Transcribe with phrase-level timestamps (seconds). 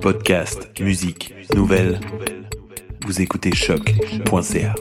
[0.00, 1.98] Podcast, musique, nouvelles.
[3.04, 4.74] Vous écoutez choc.ca.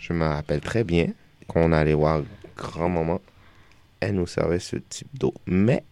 [0.00, 1.06] Je me rappelle très bien
[1.46, 2.20] qu'on allait voir
[2.58, 3.20] grand-maman.
[4.00, 5.32] Elle nous servait ce type d'eau.
[5.46, 5.84] Mais,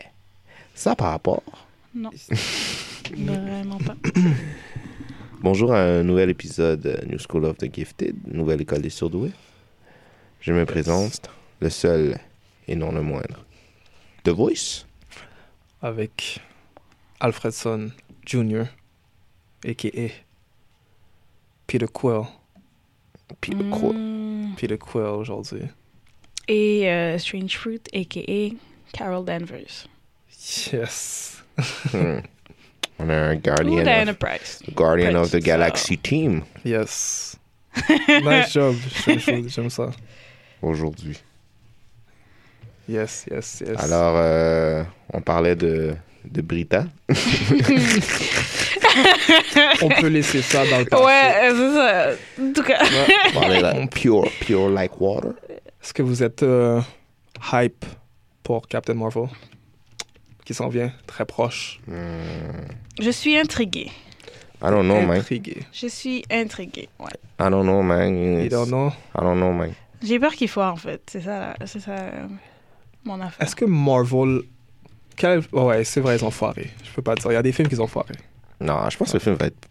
[0.75, 1.43] ça par rapport?
[1.95, 2.11] Non.
[3.17, 3.97] Vraiment pas.
[5.41, 9.33] Bonjour à un nouvel épisode euh, New School of the Gifted, nouvelle école des surdoués.
[10.41, 11.31] Je me présente,
[11.61, 12.19] le seul
[12.67, 13.45] et non le moindre.
[14.25, 14.87] The Voice.
[15.81, 16.41] avec
[17.21, 17.91] Alfredson
[18.25, 18.65] Jr.,
[19.65, 20.09] a.k.a.
[21.67, 22.23] Peter Quill.
[23.49, 23.93] Le quoi?
[23.93, 24.55] Mm.
[24.57, 25.63] Peter Quill aujourd'hui.
[26.49, 28.51] Et euh, Strange Fruit, a.k.a.
[28.93, 29.89] Carol Danvers.
[30.73, 31.43] Yes.
[31.93, 32.21] Hmm.
[32.99, 34.63] On a un Guardian, Diana of, Price.
[34.75, 37.37] Guardian of the Galaxy team Yes.
[38.09, 38.77] nice job.
[39.49, 39.91] J'aime ça.
[40.63, 41.19] aujourd'hui.
[42.89, 43.79] Yes, yes, yes.
[43.83, 45.95] Alors, euh, on parlait de,
[46.25, 46.87] de Brita.
[49.83, 51.05] on peut laisser ça dans le passé.
[51.05, 52.13] Ouais, euh, c'est ça.
[52.43, 52.79] En tout cas.
[53.29, 55.33] On parlait de pure, pure like water.
[55.87, 56.81] Est-ce que vous êtes euh,
[57.53, 57.87] hype
[58.43, 59.29] pour Captain Marvel?
[60.45, 61.79] Qui s'en vient très proche?
[61.87, 62.67] Hmm.
[63.01, 63.93] Je suis intriguée.
[64.61, 65.21] I don't know, man.
[65.21, 65.63] Intrigué.
[65.73, 66.89] Je suis intriguée.
[66.99, 67.07] Ouais.
[67.39, 68.43] I don't know, man.
[68.43, 68.89] You don't know?
[69.15, 69.75] I don't know, man.
[70.03, 71.03] J'ai peur qu'il faut, en fait.
[71.09, 72.27] C'est ça, c'est ça euh,
[73.05, 73.47] mon affaire.
[73.47, 74.41] Est-ce que Marvel.
[75.15, 75.45] Quel...
[75.53, 76.69] oh ouais, c'est vrai, ils ont foiré.
[76.83, 77.31] Je peux pas dire.
[77.31, 78.15] Il y a des films qu'ils ont foiré.
[78.61, 79.69] Non, je pense que le film va être,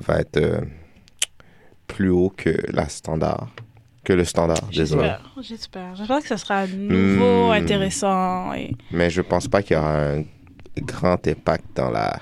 [0.00, 0.60] va être euh,
[1.86, 3.48] plus haut que la standard.
[4.04, 5.10] Que le standard, désolé.
[5.40, 6.20] J'espère, j'espère.
[6.20, 7.52] Que ça sera nouveau, Hmm.
[7.52, 8.52] intéressant.
[8.52, 8.72] Et...
[8.90, 10.24] Mais je pense pas qu'il y aura un
[10.82, 12.20] grand impact dans la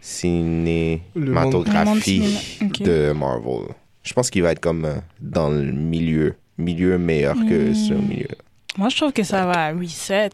[0.00, 2.38] cinématographie
[2.80, 3.74] de Marvel.
[4.02, 6.34] Je pense qu'il va être comme euh, dans le milieu.
[6.58, 7.74] Milieu meilleur que Hmm.
[7.74, 8.28] ce milieu.
[8.76, 10.28] Moi, je trouve que ça va reset.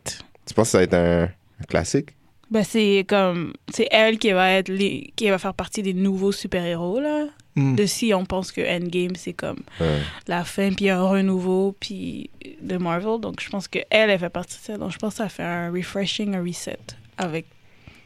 [0.44, 2.10] Tu penses que ça va être un, un classique?
[2.50, 3.52] Ben, c'est comme.
[3.72, 7.26] C'est elle qui va, être les, qui va faire partie des nouveaux super-héros, là.
[7.56, 7.74] Hmm.
[7.74, 9.98] De si on pense que Endgame, c'est comme Ouais.
[10.28, 12.28] la fin, puis un renouveau, puis
[12.60, 13.18] de Marvel.
[13.20, 14.76] Donc, je pense qu'elle, elle fait partie de ça.
[14.76, 16.76] Donc, je pense que ça fait un refreshing, un reset
[17.16, 17.46] avec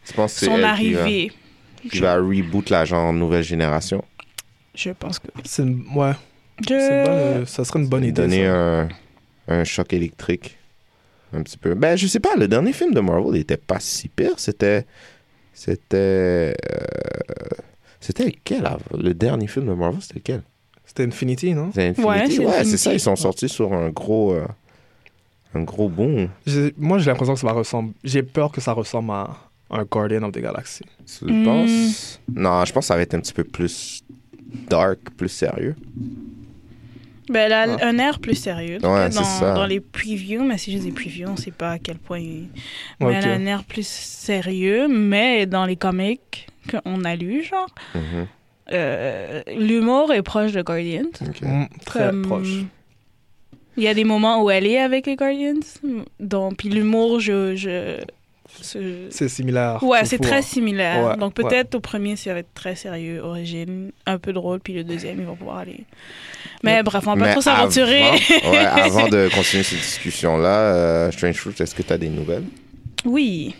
[0.05, 1.33] son elle qui va- arrivée.
[1.91, 4.05] qui va reboot la genre nouvelle génération?
[4.75, 5.43] Je pense que oui.
[5.45, 5.85] C'est une...
[5.97, 6.13] Ouais,
[6.61, 6.67] Je...
[6.69, 8.13] c'est une bonne- ça serait une bonne idée.
[8.13, 8.55] donner ça.
[8.55, 8.89] un,
[9.49, 10.57] un choc électrique.
[11.33, 11.75] Un petit peu.
[11.75, 14.35] Ben, je sais pas, le dernier film de Marvel était pas si pire.
[14.39, 14.85] C'était.
[15.53, 15.97] C'était.
[15.97, 16.53] euh,
[18.01, 18.69] C'était lequel
[18.99, 20.43] Le dernier film de Marvel, c'était lequel
[20.85, 21.69] C'était Infinity, non?
[21.73, 22.09] C'était Infinity?
[22.09, 22.79] Ouais, c'est Ouais, c'est Infinity.
[22.79, 24.33] ça, ils sont sortis sur un gros.
[24.33, 24.47] euh,
[25.55, 26.29] un gros boom.
[26.47, 27.93] J'ai- Moi, j'ai l'impression que ça va ressembler.
[28.05, 29.37] J'ai peur que ça ressemble à
[29.71, 30.85] un Guardian of the Galaxy.
[31.07, 31.45] Tu Hmm.
[31.45, 32.21] penses?
[32.35, 34.03] Non, je pense que ça va être un petit peu plus
[34.69, 35.75] dark, plus sérieux.
[37.31, 37.83] Ben, elle a Ouais.
[37.83, 38.79] un air plus sérieux.
[38.83, 39.55] Ouais, dans, ça.
[39.55, 42.21] dans les previews, mais c'est juste des previews, on sait pas à quel point.
[43.01, 47.69] Mais elle a un air plus sérieux, mais dans les comics qu'on a lus, genre,
[47.95, 48.27] Mhm.
[48.73, 51.05] euh, l'humour est proche de Guardians.
[51.43, 52.65] Mm, très Comme- proche.
[53.77, 55.55] Il y a des moments où elle est avec les Guardians.
[56.19, 57.55] Donc, puis l'humour, je.
[57.57, 57.99] je
[58.63, 59.83] C'est similaire.
[59.83, 61.05] Ouais, c'est très similaire.
[61.11, 64.73] Ouais, Donc, peut-être au premier, ça va être très sérieux, origine, un peu drôle, puis
[64.75, 65.85] le deuxième, ils vont pouvoir aller.
[66.63, 68.03] Mais bref, on va pas Mais trop s'aventurer.
[68.03, 72.11] avant- ouais, avant de continuer cette discussion-là, euh, Strange Fruit, est-ce que tu as des
[72.11, 72.45] nouvelles?
[73.05, 73.55] Oui.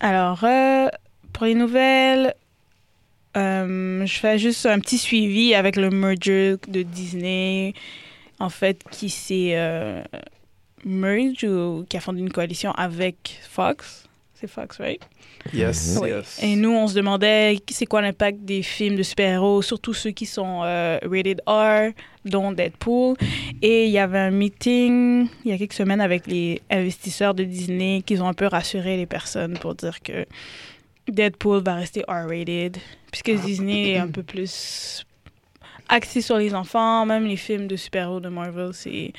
[0.00, 0.88] Alors, euh,
[1.32, 2.34] pour les nouvelles,
[3.36, 7.72] euh, je fais juste un petit suivi avec le merger de Disney,
[8.40, 10.02] en fait, qui s'est euh,
[10.84, 14.04] merge ou qui a fondé une coalition avec Fox.
[14.34, 15.00] C'est Fox, right?
[15.52, 16.06] Yes, Mhm.
[16.08, 16.38] yes.
[16.42, 20.26] Et nous, on se demandait c'est quoi l'impact des films de super-héros, surtout ceux qui
[20.26, 21.90] sont euh, rated R,
[22.24, 23.16] dont Deadpool.
[23.60, 27.44] Et il y avait un meeting il y a quelques semaines avec les investisseurs de
[27.44, 30.26] Disney qui ont un peu rassuré les personnes pour dire que
[31.08, 32.76] Deadpool va rester R-rated,
[33.10, 35.04] puisque Disney est un peu plus
[35.88, 39.12] axé sur les enfants, même les films de super-héros de Marvel, c'est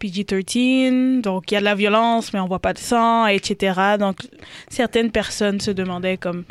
[0.00, 3.96] PG-13, donc il y a de la violence, mais on voit pas de sang, etc.
[3.98, 4.16] Donc
[4.68, 6.44] certaines personnes se demandaient comme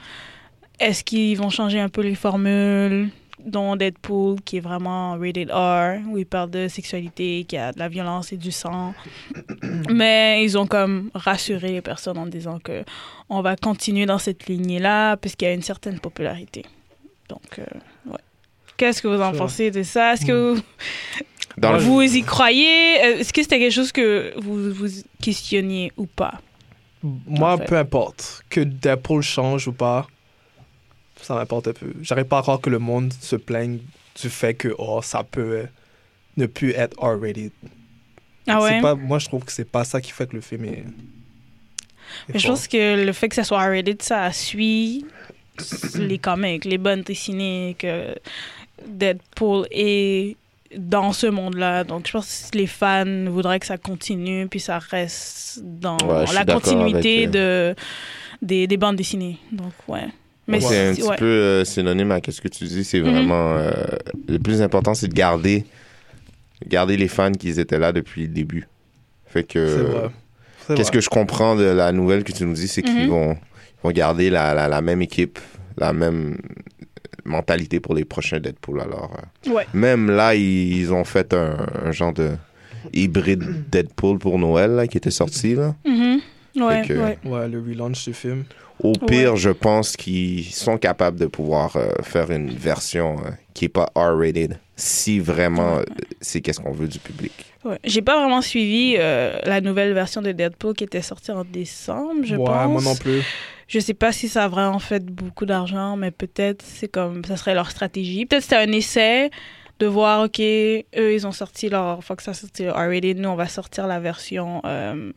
[0.80, 3.10] est-ce qu'ils vont changer un peu les formules
[3.46, 7.80] dont Deadpool qui est vraiment rated R où il parle de sexualité qui a de
[7.80, 8.94] la violence et du sang.
[9.90, 12.84] Mais ils ont comme rassuré les personnes en disant que
[13.30, 16.66] on va continuer dans cette lignée là puisqu'il y a une certaine popularité.
[17.30, 17.64] Donc euh,
[18.08, 18.20] ouais.
[18.78, 20.14] Qu'est-ce que vous en pensez de ça?
[20.14, 20.62] Est-ce que vous...
[21.60, 23.02] Dans le- Vous y croyez?
[23.04, 24.88] Euh, Est-ce que c'était quelque chose que vous vous
[25.22, 26.42] questionniez ou pas?
[27.04, 27.66] Moi, En fait.
[27.66, 28.44] peu importe.
[28.50, 30.08] Que Deadpool change ou pas,
[31.22, 31.94] ça m'importe peu.
[32.02, 33.80] J'arrive pas à croire que le monde se plaigne
[34.22, 35.66] du fait que oh, ça peut
[36.38, 37.52] ne plus être R-rated.
[38.48, 38.82] Ah ouais?
[38.82, 40.70] pas- Moi, je trouve que c'est pas ça qui fait que le film est.
[40.80, 40.84] est
[42.34, 45.06] Mais je pense que le fait que ça soit R-rated, ça suit
[45.96, 48.16] les comics, les bonnes dessinées que
[48.88, 50.36] Deadpool est
[50.78, 51.84] dans ce monde-là.
[51.84, 56.26] Donc, je pense que les fans voudraient que ça continue, puis ça reste dans Ouais,
[56.34, 57.76] la continuité avec, de,
[58.42, 59.38] des, des bandes dessinées.
[59.52, 60.08] Donc, ouais.
[60.48, 61.16] Mais c'est un petit ouais.
[61.18, 62.84] peu euh, synonyme à ce que tu dis.
[62.84, 63.12] C'est Mhm.
[63.12, 63.56] vraiment.
[63.58, 63.72] euh,
[64.28, 65.64] le plus important, c'est de garder,
[66.68, 68.68] garder les fans qui étaient là depuis le début.
[69.28, 70.08] Fait que.
[70.76, 73.10] Qu'est-ce que je comprends de la nouvelle que tu nous dis, c'est qu'ils Mhm.
[73.10, 73.38] vont,
[73.84, 75.40] vont garder la, la, la même équipe,
[75.78, 76.38] la même
[77.26, 78.82] mentalité pour les prochains Deadpool.
[78.82, 79.12] Alors,
[79.48, 79.66] euh, Ouais.
[79.74, 82.32] même là, ils, ils ont fait un, un genre de
[82.94, 85.56] hybride Deadpool pour Noël là, qui était sorti.
[85.56, 85.76] Là.
[85.86, 86.20] Mhm.
[86.58, 87.18] Ouais, que- ouais.
[87.26, 88.44] Ouais, le relaunch du film.
[88.82, 89.38] Au pire, Ouais.
[89.38, 93.90] je pense qu'ils sont capables de pouvoir euh, faire une version euh, qui est pas
[93.94, 95.82] R-rated, si vraiment Ouais.
[95.82, 97.34] euh, c'est qu'est-ce qu'on veut du public.
[97.66, 97.78] Ouais.
[97.84, 102.22] J'ai pas vraiment suivi euh, la nouvelle version de Deadpool qui était sortie en décembre,
[102.24, 102.72] je ouais, pense.
[102.72, 103.22] moi non plus.
[103.70, 107.38] Je sais pas si ça a vraiment fait beaucoup d'argent, mais peut-être c'est comme ça
[107.38, 108.26] serait leur stratégie.
[108.26, 109.30] Peut-être c'était un essai
[109.80, 113.36] de voir, ok, eux ils ont sorti leur Fox a sorti le R-rated, nous on
[113.36, 115.12] va sortir la version euh,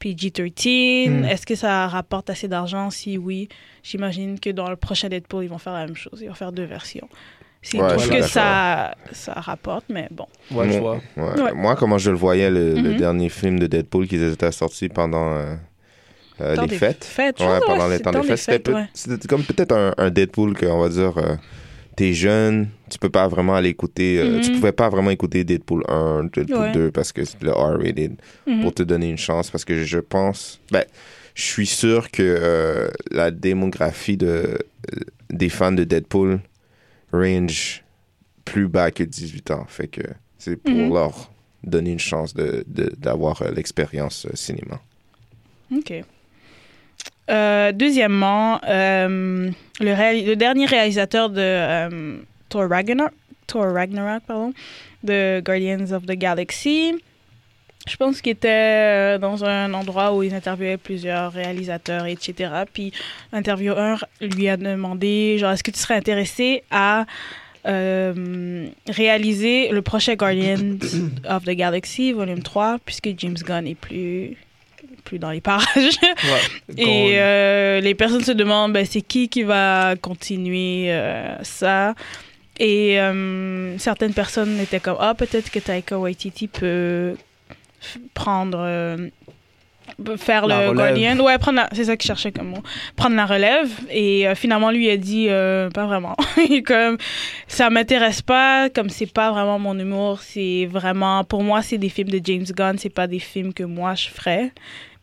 [0.00, 1.08] PG-13.
[1.10, 1.24] Mm.
[1.24, 2.90] Est-ce que ça rapporte assez d'argent?
[2.90, 3.48] Si oui,
[3.82, 6.52] j'imagine que dans le prochain Deadpool ils vont faire la même chose, ils vont faire
[6.52, 7.08] deux versions.
[7.62, 10.26] C'est Ouais, tout ce que ça, ça rapporte, mais bon.
[10.52, 11.24] Ouais, je Moi- vois.
[11.34, 11.40] Ouais.
[11.42, 11.52] Ouais.
[11.54, 12.96] Moi, comment je le voyais, le, le Mhm.
[12.96, 15.56] dernier film de Deadpool qui était sorti pendant euh,
[16.40, 17.04] euh, les des fêtes.
[17.04, 18.38] fêtes, Ouais, pense, pendant ouais, les temps des fêtes.
[18.38, 19.18] C'était peut- ouais.
[19.28, 21.36] comme peut-être un, un Deadpool qu'on va dire, euh,
[21.96, 24.56] t'es jeune, tu peux pas vraiment aller écouter, euh, tu Mhm.
[24.56, 26.72] pouvais pas vraiment écouter Deadpool 1, Deadpool Ouais.
[26.72, 28.16] 2 parce que c'est le R-rated.
[28.46, 28.60] Mhm.
[28.62, 30.84] pour te donner une chance parce que je pense, ben,
[31.34, 34.56] je suis sûr que euh, la démographie de, euh,
[35.30, 36.40] des fans de Deadpool
[37.12, 37.82] range
[38.44, 39.64] plus bas que 18 ans.
[39.68, 40.02] Fait que
[40.38, 40.92] c'est pour Mhm.
[40.92, 41.30] leur
[41.64, 44.80] donner une chance de, de- d'avoir l'expérience cinéma.
[45.74, 46.04] OK.
[47.28, 49.50] Euh, deuxièmement, euh,
[49.80, 52.18] le, dernier réalisateur de euh,
[52.48, 53.12] Thor, Ragnarok,
[53.46, 54.52] Thor Ragnarok, pardon,
[55.02, 56.94] de Guardians of the Galaxy,
[57.86, 62.50] je pense qu'il était euh, dans un endroit où il interviewait plusieurs réalisateurs, etc.
[62.72, 62.92] Puis
[63.32, 67.06] l'intervieweur lui a demandé, genre, est-ce que tu serais intéressé à
[67.66, 70.78] euh, réaliser le prochain Guardians
[71.28, 74.36] of the Galaxy, volume 3, puisque James Gunn est plus,
[75.06, 75.64] plus dans les parages.
[75.74, 76.76] Ouais.
[76.76, 81.94] Et euh, les personnes se demandent, ben, c'est qui qui va continuer euh, ça?
[82.58, 87.14] Et euh, certaines personnes étaient comme, ah, peut-être que Taika Waititi peut
[88.14, 88.58] prendre...
[90.16, 90.74] faire La le relève.
[90.74, 91.20] Guardian.
[91.24, 92.62] Ouais, prendre la- c'est ça que je cherchais comme mot.
[92.96, 93.68] Prendre la relève.
[93.90, 95.28] Et finalement, lui a dit,
[95.74, 96.16] pas vraiment.
[96.66, 96.96] Comme,
[97.46, 100.20] ça m'intéresse pas, comme c'est pas vraiment mon humour.
[100.22, 103.62] C'est vraiment, pour moi, c'est des films de James Gunn, c'est pas des films que
[103.64, 104.52] moi je ferais.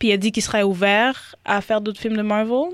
[0.04, 2.74] Puis il a dit qu'il serait ouvert à faire d'autres films de Marvel.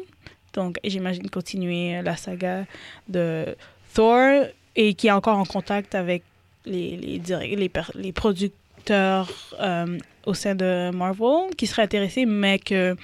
[0.53, 2.65] Donc, j'imagine continuer la saga
[3.07, 3.55] de
[3.93, 4.45] Thor
[4.75, 6.23] et qui est encore en contact avec
[6.65, 9.29] les, les, les, producteurs
[9.61, 12.95] euh, au sein de Marvel qui seraient intéressés, mais que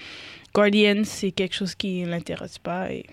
[0.55, 2.91] Guardians, c'est quelque chose qui ne l'intéresse pas.
[2.91, 3.05] Et...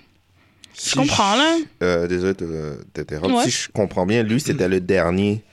[0.73, 1.59] Si comprends, là.
[1.83, 3.35] euh, désolé de t'interrompre.
[3.35, 3.45] Ouais.
[3.45, 5.45] Si je comprends bien, lui, c'était le dernier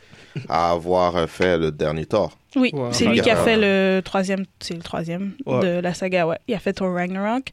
[0.48, 2.38] à avoir fait le dernier Thor.
[2.56, 5.60] Oui, c'est lui qui a fait le troisième, c'est le troisième Ouais.
[5.62, 6.38] de la saga, ouais.
[6.48, 7.50] Il a fait Thor Ragnarok.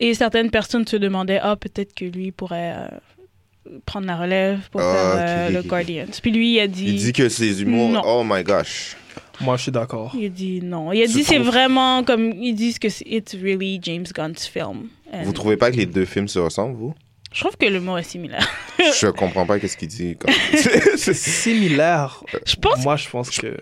[0.00, 4.80] Et certaines personnes se demandaient, ah, peut-être que lui pourrait euh, prendre la relève pour
[4.80, 5.20] Ah, faire ok,
[5.56, 5.68] euh, le.
[5.68, 6.06] Guardians.
[6.20, 6.86] Puis lui, il a dit...
[6.86, 8.02] Il dit que ses humours, Non.
[8.04, 8.96] oh my gosh.
[9.40, 10.12] Moi, je suis d'accord.
[10.18, 10.92] Il a dit non.
[10.92, 14.88] Il a dit c'est vraiment comme ils disent que c'est it's really James Gunn's film.
[15.12, 16.94] And Vous trouvez pas que les deux films se ressemblent, vous?
[17.32, 18.46] Je trouve que le mot est similaire.
[18.78, 20.16] Je comprends pas qu'est-ce qu'il dit.
[20.96, 22.22] C'est- Similaire.
[22.44, 23.56] Je pense Moi, je pense que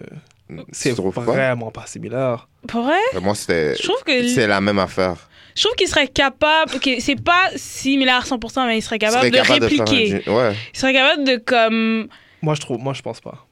[0.73, 1.21] c'est pas?
[1.21, 2.49] vraiment pas similaire.
[2.67, 3.75] pour vrai, Moi, c'était.
[3.77, 5.29] je trouve que C'est la même affaire.
[5.55, 6.75] je trouve qu'il serait capable.
[6.77, 10.21] Ok, c'est pas similaire à 100%, mais il serait capable de capable répliquer.
[10.21, 10.57] faire un- Ouais.
[10.75, 12.09] il serait capable de comme.
[12.43, 13.47] Moi, je trouve, moi, je pense pas.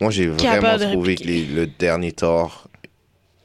[0.00, 2.68] Moi, j'ai vraiment trouvé que les- le dernier Thor.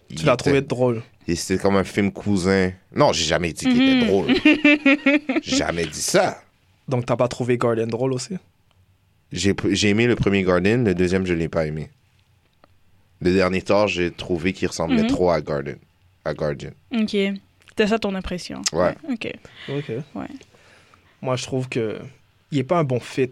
[0.09, 1.01] il Tu l'as était- trouvé drôle.
[1.27, 2.71] et C'était comme un film cousin.
[2.95, 4.07] Non, j'ai jamais dit qu'il était Mhm.
[4.07, 4.27] drôle.
[5.43, 6.41] J'ai jamais dit ça.
[6.87, 8.35] Donc, t'as pas trouvé Guardian drôle aussi?
[9.33, 11.89] J'ai j'ai aimé le premier Garden, le deuxième, je l'ai pas aimé.
[13.21, 15.07] Le dernier Thor, j'ai trouvé qu'il ressemblait Mhm.
[15.07, 15.77] trop à Garden.
[16.25, 16.71] À Guardian.
[16.93, 17.15] Ok.
[17.69, 18.61] C'était ça ton impression.
[18.73, 18.93] Ouais.
[19.09, 19.31] Ok.
[19.69, 19.91] Ok.
[20.15, 20.27] Ouais.
[21.21, 21.97] Moi, je trouve que
[22.51, 23.29] il est pas un bon fit.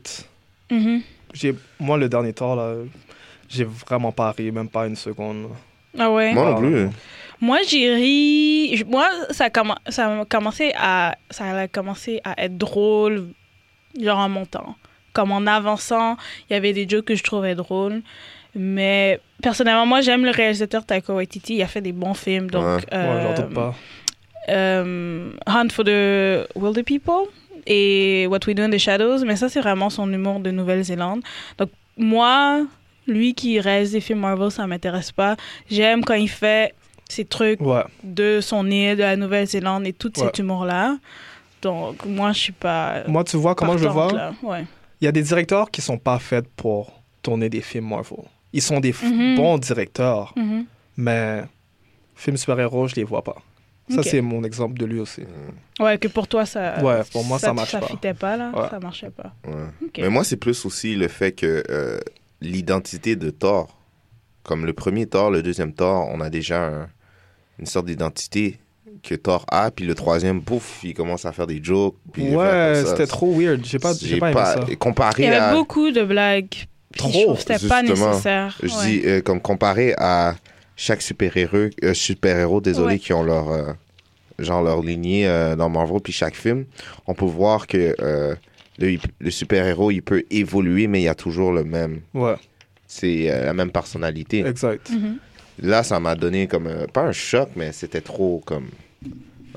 [0.71, 1.01] Mhm.
[1.33, 2.75] J'ai, moi, le dernier Thor, là,
[3.47, 5.49] J'ai vraiment pas ri, même pas une seconde.
[5.97, 6.33] Ah ouais?
[6.33, 6.87] Moi non Ah, plus.
[7.39, 8.83] Moi, j'ai ri.
[8.87, 13.27] Moi, ça a, ça a commencé à, ça a commencé à être drôle,
[14.01, 14.75] genre en montant.
[15.13, 16.17] Comme en avançant,
[16.49, 18.01] il y avait des jokes que je trouvais drôles.
[18.55, 21.55] Mais personnellement, moi, j'aime le réalisateur Taika Waititi.
[21.55, 22.49] Il a fait des bons films.
[22.49, 22.75] Donc, Ouais.
[22.75, 23.75] Ouais, euh, doute pas.
[24.49, 27.27] euh, Hunt for the Wilder People
[27.67, 31.21] et What We Do in the Shadows, mais ça, c'est vraiment son humour de Nouvelle-Zélande.
[31.57, 32.65] Donc, moi,
[33.07, 35.35] lui qui réalise des films Marvel, ça m'intéresse pas.
[35.69, 36.73] J'aime quand il fait
[37.09, 37.83] ces trucs Ouais.
[38.03, 40.25] de son île, de la Nouvelle-Zélande et tout Ouais.
[40.25, 40.97] cet humour-là.
[41.61, 43.03] Donc, moi, je suis pas.
[43.07, 44.11] Moi, tu vois comment je le vois?
[44.43, 44.65] Ouais.
[45.01, 48.19] Il y a des directeurs qui sont pas faits pour tourner des films Marvel.
[48.55, 49.35] Ils sont des Mhm.
[49.35, 50.65] bons directeurs, Mhm.
[50.97, 51.43] mais
[52.15, 53.35] films super-héros, je les vois pas.
[53.89, 55.21] Ça, c'est mon exemple de lui aussi.
[55.79, 56.81] Ouais, que pour toi, ça.
[56.83, 57.85] Ouais, pour moi, ça marche Ça pas.
[57.87, 58.51] fitait pas, là?
[58.55, 58.67] Ouais.
[58.71, 59.33] Ça marchait pas.
[59.45, 59.89] Ouais.
[59.99, 61.99] Mais moi, c'est plus aussi le fait que euh,
[62.41, 63.77] l'identité de Thor,
[64.43, 66.89] comme le premier Thor, le deuxième Thor, on a déjà un-
[67.59, 68.57] une sorte d'identité
[69.03, 71.95] que Thor a, puis le troisième, pouf, il commence à faire des jokes.
[72.11, 72.85] puis Ouais, ça.
[72.85, 73.63] c'était trop weird.
[73.65, 74.75] J'ai pas, j'ai J'ai pas aimé ça.
[74.79, 75.53] Comparé Il y avait à.
[75.53, 76.55] beaucoup de blagues.
[76.97, 78.09] Trop, trouve que C'était pas justement.
[78.11, 78.57] nécessaire.
[78.63, 78.85] Je Ouais.
[78.85, 80.35] dis, euh, comme comparé à
[80.75, 82.99] chaque super-héros, euh, super-héros, désolé, Ouais.
[82.99, 83.73] qui ont leur, euh,
[84.39, 86.65] genre leur lignée euh, dans Marvel, puis chaque film,
[87.07, 88.35] on peut voir que euh,
[88.77, 92.35] le, le super-héros, il peut évoluer, mais il y a toujours le même, Ouais,
[92.87, 94.45] c'est euh, la même personnalité.
[94.45, 94.89] exact.
[94.89, 95.17] Mhm.
[95.61, 98.67] Là, ça m'a donné comme, euh, pas un choc, mais c'était trop comme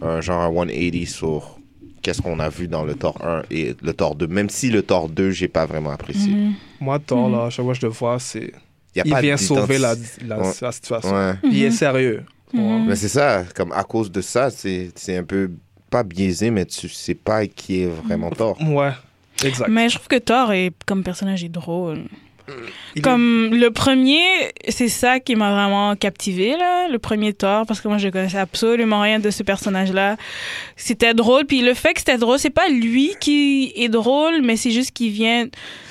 [0.01, 1.59] un genre un 180 sur
[2.03, 4.83] qu'est-ce qu'on a vu dans le Thor 1 et le Thor 2, même si le
[4.83, 6.33] Thor 2, j'ai pas vraiment apprécié.
[6.33, 6.55] Mhm.
[6.81, 7.35] Moi, Thor, Mhm.
[7.37, 8.53] là, à chaque fois que je le vois, c'est.
[8.97, 9.95] Y a Il pas vient sauver la,
[10.27, 10.53] la, Ouais.
[10.61, 11.13] la situation.
[11.15, 11.35] Ouais.
[11.45, 11.73] Il est Mhm.
[11.75, 12.25] sérieux.
[12.53, 12.61] Mhm.
[12.61, 12.85] Ouais.
[12.89, 15.51] Mais c'est ça, comme à cause de ça, c'est c'est un peu
[15.91, 18.57] pas biaisé, mais tu sais pas qui est vraiment tort.
[18.61, 18.93] Ouais,
[19.45, 19.69] exact.
[19.69, 22.05] Mais je trouve que Thor est, comme personnage est drôle.
[22.95, 24.21] Il est- Comme le premier,
[24.69, 28.39] c'est ça qui m'a vraiment captivé là, le premier Thor, parce que moi je connaissais
[28.39, 30.17] absolument rien de ce personnage-là.
[30.77, 34.57] C'était drôle, puis le fait que c'était drôle, c'est pas lui qui est drôle, mais
[34.57, 35.47] c'est juste qu'il vient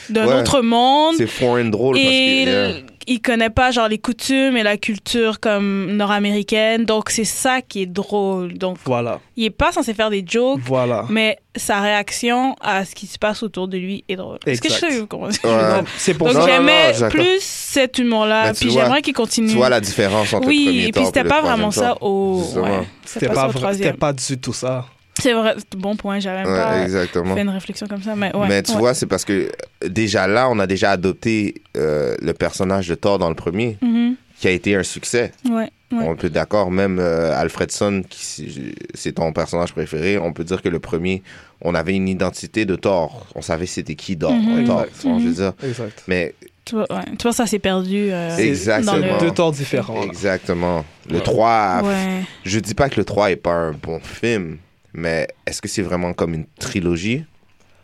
[0.09, 0.33] d'un Ouais.
[0.41, 2.49] autre monde C'est foreign drôle parce et que.
[2.49, 2.73] yeah.
[3.07, 7.81] Il- connaît pas genre les coutumes et la culture comme nord-américaine, donc c'est ça qui
[7.81, 8.57] est drôle.
[8.57, 11.05] Donc Voilà, il est pas censé faire des jokes, voilà.
[11.09, 14.37] mais sa réaction à ce qui se passe autour de lui est drôle.
[14.45, 15.27] Est-ce que je sais comment?
[15.27, 15.83] Ouais.
[15.97, 19.49] C'est pour Donc j'aimais plus cet humour-là, puis j'aimerais qu'il continue.
[19.49, 21.95] Tu vois la différence entre le oui, premier et puis c'était le pas vraiment ça
[22.01, 22.41] au.
[22.55, 24.85] Ouais, C'était pas, pas, pas du tout ça.
[25.27, 27.35] C'est vrai, bon point, j'avais même Ouais, pas exactement.
[27.35, 28.47] fait une réflexion comme ça, mais ouais.
[28.47, 28.77] mais tu ouais.
[28.77, 29.51] vois, c'est parce que
[29.85, 34.15] déjà là, on a déjà adopté euh, le personnage de Thor dans le premier, Mhm.
[34.39, 35.33] qui a été un succès.
[35.49, 35.69] Ouais, ouais.
[35.91, 40.69] On peut d'accord, même euh, Alfredson, qui c'est ton personnage préféré, on peut dire que
[40.69, 41.23] le premier,
[41.61, 43.27] on avait une identité de Thor.
[43.35, 44.31] On savait c'était qui Thor.
[44.31, 44.63] Mhm.
[44.65, 45.01] Thor, Exact.
[45.01, 45.53] tu vois, je veux dire.
[45.63, 46.03] Exact.
[46.07, 47.03] Mais Tu vois, ouais.
[47.17, 48.11] Tu vois, ça s'est perdu.
[48.11, 48.93] euh, C'est Exactement.
[48.93, 49.99] dans le- deux torts différents.
[50.01, 50.05] là.
[50.07, 50.85] exactement.
[51.09, 51.21] Le Ouais.
[51.23, 52.21] 3, Ouais.
[52.45, 54.57] je dis pas que le 3 est pas un bon film,
[54.97, 57.23] mais est-ce que c'est vraiment comme une trilogie?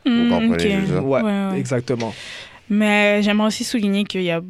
[0.05, 0.59] Mm, comprenez, ok.
[0.61, 1.05] je veux dire.
[1.05, 1.57] Ouais, Ouais, ouais.
[1.59, 2.13] exactement.
[2.69, 4.41] Mais j'aimerais aussi souligner qu'il y a,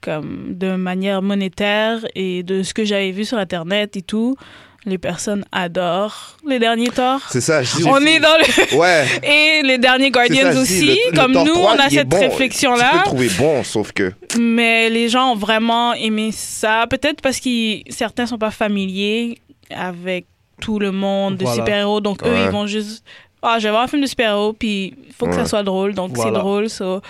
[0.00, 4.36] comme, de manière monétaire et de ce que j'avais vu sur Internet et tout,
[4.84, 7.20] les personnes adorent les derniers Thor.
[7.30, 8.08] C'est ça, je dis On aussi.
[8.08, 8.76] est dans le.
[8.76, 9.06] Ouais.
[9.22, 10.86] Et les derniers Guardians ça, aussi.
[10.86, 12.16] le- le comme Thor nous, 3, on a il est cette bon.
[12.18, 12.92] Tu peux réflexion-là.
[12.96, 14.12] le trouver bon, sauf que.
[14.40, 16.86] Mais les gens ont vraiment aimé ça.
[16.90, 19.38] Peut-être parce que certains sont pas familiers
[19.70, 20.26] avec
[20.62, 21.56] tout le monde de Voilà.
[21.56, 22.00] super-héros.
[22.00, 22.44] Donc, eux, Ouais.
[22.46, 23.04] ils vont juste.
[23.42, 25.94] Ah, je vais voir un film de super-héros, puis il faut que ça soit drôle.
[25.94, 26.68] Donc, c'est drôle.
[26.70, 27.00] so,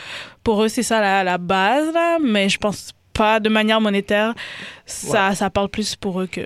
[0.42, 2.16] pour eux, c'est ça la, la base, là.
[2.25, 4.32] Mais je pense pas de manière monétaire.
[4.87, 6.40] Ça, ça parle plus pour eux que.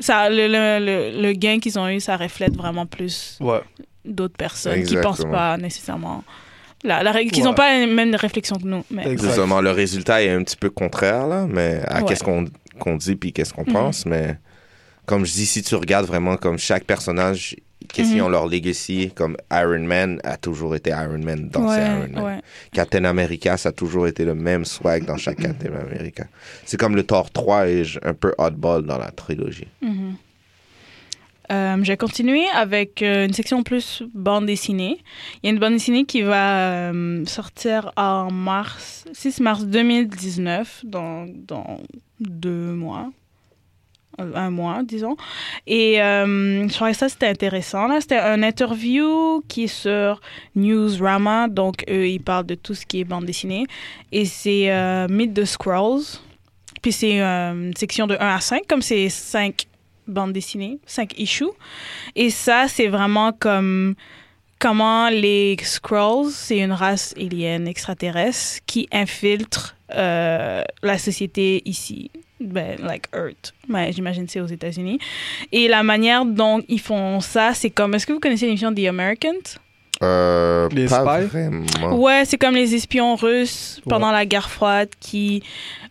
[0.00, 3.60] Ça, le, le, le, le gain qu'ils ont eu, ça reflète vraiment plus ouais.
[4.04, 5.10] d'autres personnes qui Exactement.
[5.12, 6.24] pensent pas nécessairement.
[6.82, 7.44] La, qui Ouais.
[7.46, 8.82] n'ont pas la même réflexion que nous.
[8.90, 9.06] Mais...
[9.06, 9.26] Exact.
[9.28, 12.04] Justement, le résultat est un petit peu contraire, là, mais à Ouais.
[12.08, 12.46] qu'est-ce qu'on
[12.78, 13.72] qu'on dit puis qu'est-ce qu'on Mhm.
[13.74, 14.06] pense.
[14.06, 14.38] Mais
[15.10, 17.56] comme je dis, si tu regardes vraiment comme chaque personnage,
[17.92, 18.26] qu'est-ce qu'ils Mhm.
[18.26, 22.08] ont leur legacy, comme Iron Man a toujours été Iron Man dans ses ouais, Iron
[22.14, 22.24] Man.
[22.24, 22.40] ouais.
[22.72, 26.24] Captain America, ça a toujours été le même swag dans chaque Captain America.
[26.64, 29.66] C'est comme le Thor 3 est un peu oddball dans la trilogie.
[29.82, 30.14] Mhm.
[31.52, 34.98] Euh, je vais continuer avec euh, une section plus bande dessinée.
[35.42, 40.82] Il y a une bande dessinée qui va euh, sortir en mars, 6 mars 2019,
[40.84, 41.80] dans, dans
[42.20, 43.10] deux mois.
[44.20, 45.16] Euh, Un mois, disons.
[45.66, 47.86] Et euh, je trouvais ça, c'était intéressant.
[47.86, 48.00] Là.
[48.00, 50.20] C'était un interview qui est sur
[50.56, 51.48] Newsrama.
[51.48, 53.66] Donc, eux, ils parlent de tout ce qui est bande dessinée.
[54.10, 56.18] Et c'est euh, Meet the Scrolls.
[56.82, 59.66] Puis c'est euh, une section de 1 à 5, comme c'est 5
[60.06, 61.44] bandes dessinées, 5 issues.
[62.16, 63.94] Et ça, c'est vraiment comme
[64.58, 72.10] comment les Skrulls, c'est une race alien extraterrestre qui infiltre euh, la société ici.
[72.40, 73.52] Ben, like Earth.
[73.68, 74.98] Ben, J'imagine que c'est aux États-Unis.
[75.52, 77.94] Et la manière dont ils font ça, c'est comme.
[77.94, 79.58] Est-ce que vous connaissez l'émission The Americans?
[80.02, 81.26] Euh, Les pas spies?
[81.26, 81.66] vraiment.
[81.98, 84.12] Ouais, c'est comme les espions russes pendant Ouais.
[84.14, 85.42] la guerre froide qui,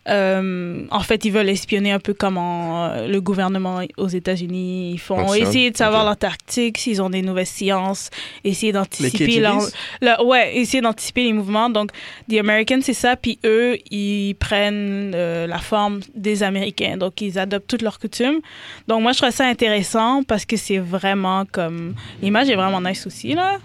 [0.08, 4.98] euh, en fait, ils veulent espionner un peu comment euh, le gouvernement aux États-Unis ils
[4.98, 5.46] font, Fonctionne.
[5.46, 6.06] essayer de savoir Ok.
[6.06, 8.08] leur tactique, s'ils ont des nouvelles sciences,
[8.42, 9.40] essayer d'anticiper KGBs?
[9.42, 9.60] leur,
[10.00, 11.68] leur- ouais, essayer d'anticiper les mouvements.
[11.68, 11.90] Donc,
[12.30, 17.38] The Americans, c'est ça, puis eux, ils prennent euh, la forme des Américains, donc ils
[17.38, 18.40] adoptent toutes leurs coutumes.
[18.88, 23.06] Donc, moi, je trouve ça intéressant parce que c'est vraiment comme l'image est vraiment nice
[23.06, 23.58] aussi là.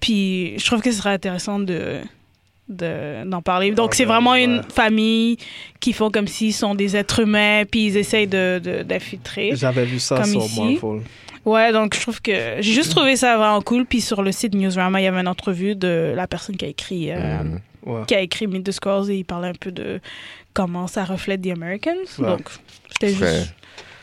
[0.00, 2.00] Puis je trouve que ce serait intéressant de
[2.68, 3.70] de- d'en parler.
[3.72, 5.36] Donc Ah, c'est ben, vraiment une famille
[5.80, 9.50] qui font comme s'ils sont des êtres humains, puis ils essayent de de- d'infiltrer.
[9.54, 10.78] J'avais vu ça Comme sur ici.
[10.82, 11.02] Marvel.
[11.44, 13.84] Ouais, donc je trouve que j'ai juste trouvé ça vraiment cool.
[13.84, 16.68] Puis sur le site Newsrama, il y avait une entrevue de la personne qui a
[16.68, 17.42] écrit euh.
[17.84, 18.00] Ouais.
[18.06, 20.00] qui a écrit Meet the Scrolls et il parlait un peu de
[20.54, 21.92] comment ça reflète The Americans.
[22.18, 22.26] Ouais.
[22.28, 22.48] Donc
[23.02, 23.54] juste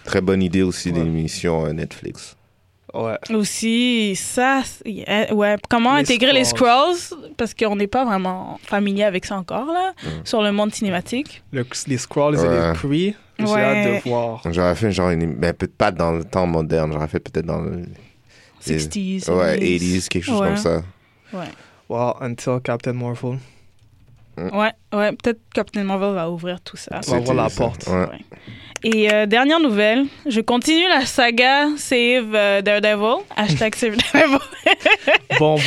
[0.03, 0.99] très bonne idée aussi Ouais.
[1.03, 2.37] d'émission euh, Netflix.
[2.93, 3.17] Ouais.
[3.33, 6.95] aussi ça euh, ouais comment Les intégrer les Skrulls.
[6.97, 7.33] scrolls?
[7.37, 10.07] Parce qu'on n'est pas vraiment familier avec ça encore là Mm.
[10.25, 12.67] sur le monde cinématique Le- les Scrolls et Ouais.
[12.71, 13.61] les Kree, j'ai Ouais.
[13.61, 14.41] hâte de voir.
[14.51, 15.35] J'aurais fait genre une.
[15.35, 17.83] Ben, pas dans le temps moderne, j'aurais fait peut-être dans le.
[18.59, 19.59] 60s Ouais, 70s.
[19.59, 20.47] 80s, quelque chose Ouais.
[20.47, 20.81] comme ça.
[21.89, 23.39] Wow, until Captain Marvel.
[24.53, 27.87] Ouais ouais peut-être Captain Marvel va ouvrir tout ça On va ouvrir la porte.
[27.87, 27.93] Ouais.
[27.93, 28.19] Ouais.
[28.83, 33.23] Et euh, dernière nouvelle, je continue la saga Save euh, Daredevil.
[33.35, 34.39] Hashtag Save Daredevil.
[35.37, 35.61] Bon, bon,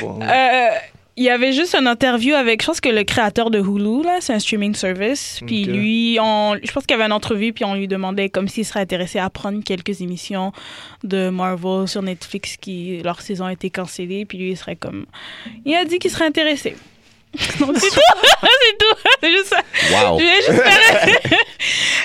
[0.00, 0.20] bon, bon.
[0.22, 0.68] Euh,
[1.16, 4.18] Il y avait juste une interview avec, je pense que le créateur de Hulu, là,
[4.20, 5.40] c'est un streaming service.
[5.46, 8.48] Puis lui, on, je pense qu'il y avait une entrevue, puis on lui demandait comme
[8.48, 10.52] s'il serait intéressé à prendre quelques émissions
[11.04, 14.26] de Marvel sur Netflix qui, leur saison a été cancellée.
[14.26, 15.06] Puis lui, il serait comme.
[15.64, 16.76] Il a dit qu'il serait intéressé.
[17.38, 19.60] C'est tout, c'est tout, c'est juste ça.
[19.92, 20.18] Wow!
[20.18, 21.08] Je voulais juste faire.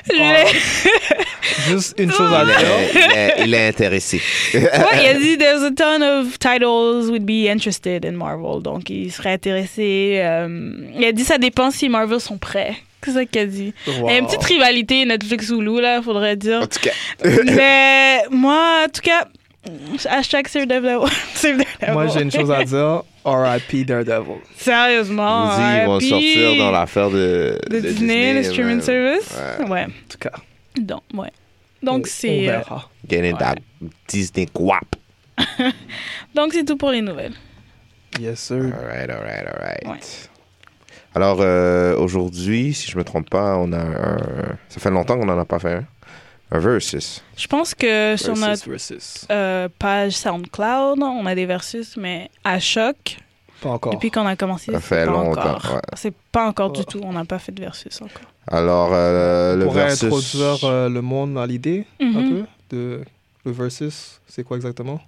[0.09, 0.59] je voulais-
[1.69, 2.57] Juste une chose à Il dire.
[2.59, 4.21] est, il est- il est intéressé.
[4.53, 4.69] Ouais,
[5.01, 9.11] il a dit there's a ton of titles would be interested in Marvel, donc il
[9.11, 10.19] serait intéressé.
[10.23, 12.75] euh, il a dit ça dépend si Marvel sont prêts.
[13.05, 13.73] C'est ça qu'il a dit.
[13.87, 16.61] Il y a une petite rivalité Netflix Hulu là, faudrait dire.
[16.61, 16.91] En tout cas,
[17.43, 19.27] Mais moi, en tout cas,
[20.09, 20.67] hashtag Save.
[21.91, 23.03] Moi, j'ai une chose à dire.
[23.25, 23.85] R.I.P.
[23.85, 24.37] Daredevil.
[24.57, 25.55] Sérieusement.
[25.55, 29.33] dis, ils vont RIP sortir dans l'affaire de, de Disney, le streaming service?
[29.59, 29.69] Ouais.
[29.69, 29.83] Ouais.
[29.85, 30.31] En tout cas,
[30.77, 31.31] Donc, ouais.
[31.81, 32.59] Donc on- c'est euh.
[33.09, 33.39] Getting Ouais.
[33.39, 33.55] that
[34.07, 34.95] Disney guap.
[36.35, 37.33] donc c'est tout pour les nouvelles.
[38.19, 38.57] Yes, sir.
[38.57, 39.85] Alright, alright, alright.
[39.87, 39.99] Ouais.
[41.15, 44.17] Alors, euh, aujourd'hui, si je me trompe pas, on a un.
[44.69, 45.85] Ça fait longtemps qu'on en a pas fait un.
[46.53, 47.23] Un versus.
[47.35, 48.69] Je pense que sur notre
[49.31, 53.17] euh, page SoundCloud, on a des versus, mais à choc,
[53.59, 53.91] Pas encore.
[53.93, 55.81] depuis qu'on a commencé, Ça c'est fait pas longtemps, ouais.
[55.95, 57.01] C'est pas encore du tout.
[57.03, 58.29] On n'a pas fait de versus encore.
[58.47, 60.03] Alors, euh, on le pourrait versus.
[60.03, 62.29] introduire euh, le monde à l'idée, un Mhm.
[62.29, 62.45] peu,
[62.77, 63.01] de
[63.45, 64.21] le versus.
[64.27, 65.01] C'est quoi exactement?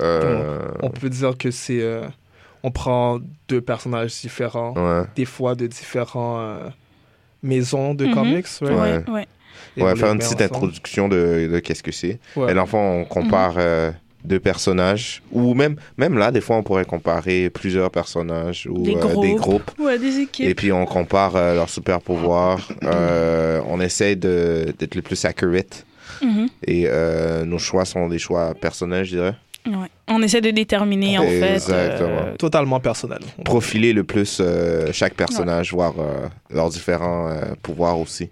[0.00, 1.82] Euh, On peut dire que c'est...
[1.82, 2.06] euh,
[2.62, 5.04] on prend deux personnages différents, ouais.
[5.14, 6.68] des fois de différents euh,
[7.42, 8.14] maisons de Mhm.
[8.14, 9.06] comics, right?
[9.10, 9.26] Ouais.
[9.76, 9.90] Ouais, ouais.
[9.90, 10.54] Et On va faire une petite ensemble.
[10.54, 12.18] introduction de, de qu'est-ce que c'est.
[12.36, 12.52] Ouais.
[12.52, 13.90] Et dans le fond, on compare euh,
[14.24, 15.22] deux personnages.
[15.32, 19.22] Ou même, même là, des fois, on pourrait comparer plusieurs personnages ou Des euh, groupes.
[19.24, 19.70] des groupes.
[19.78, 20.46] Ouais, des équipes.
[20.48, 22.60] Et puis, on compare euh, leurs super pouvoirs.
[22.84, 25.84] Euh, on essaie de- d'être le plus accurate.
[26.22, 26.48] Mhm.
[26.66, 29.34] Et euh, nos choix sont des choix personnels, je dirais.
[29.66, 29.88] Ouais.
[30.08, 31.66] On essaie de déterminer, en fait.
[31.70, 33.20] Euh, Totalement personnel.
[33.44, 38.28] Profiler le plus euh, chaque personnage, voir euh, leurs différents euh, pouvoirs aussi.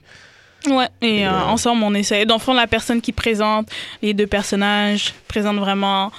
[0.69, 2.25] Ouais, et Et, euh, euh, ensemble, on essaie.
[2.25, 3.69] Dans le fond, la personne qui présente
[4.03, 6.13] les deux personnages présente vraiment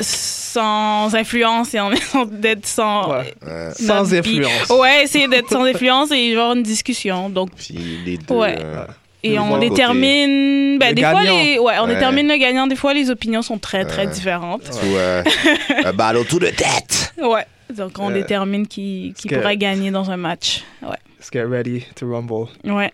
[0.00, 3.10] sans influence et en essayant d'être sans.
[3.10, 3.34] Ouais.
[3.46, 4.68] Euh, Sans influence.
[4.70, 7.28] Ouais, essayer d'être sans influence et genre une discussion.
[7.30, 8.34] Donc, puis les deux.
[8.34, 8.56] Ouais.
[8.60, 8.84] euh,
[9.22, 10.78] et on détermine.
[10.78, 11.38] Ben, des fois, gagnant.
[11.38, 11.94] les, ouais, on Ouais.
[11.94, 12.66] détermine le gagnant.
[12.66, 14.12] Des fois, les opinions sont très, très Ouais.
[14.12, 14.68] différentes.
[14.84, 15.22] Ou euh,
[15.84, 17.12] un battle to the death.
[17.20, 17.44] Ouais.
[17.74, 20.62] Donc, on Euh, détermine qui, qui que- pourrait gagner dans un match.
[20.82, 20.96] Ouais.
[21.26, 22.46] Let's get ready to rumble.
[22.62, 22.92] Ouais.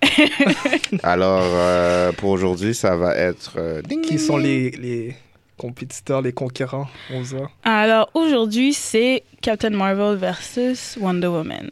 [1.03, 3.57] Alors, euh, pour aujourd'hui, ça va être.
[3.59, 4.47] euh, ding, Qui ding, sont ding.
[4.47, 5.15] les, les
[5.59, 7.49] compétiteurs, les conquérants, on va dire?
[7.63, 11.69] Alors, aujourd'hui, c'est Captain Marvel versus Wonder Woman.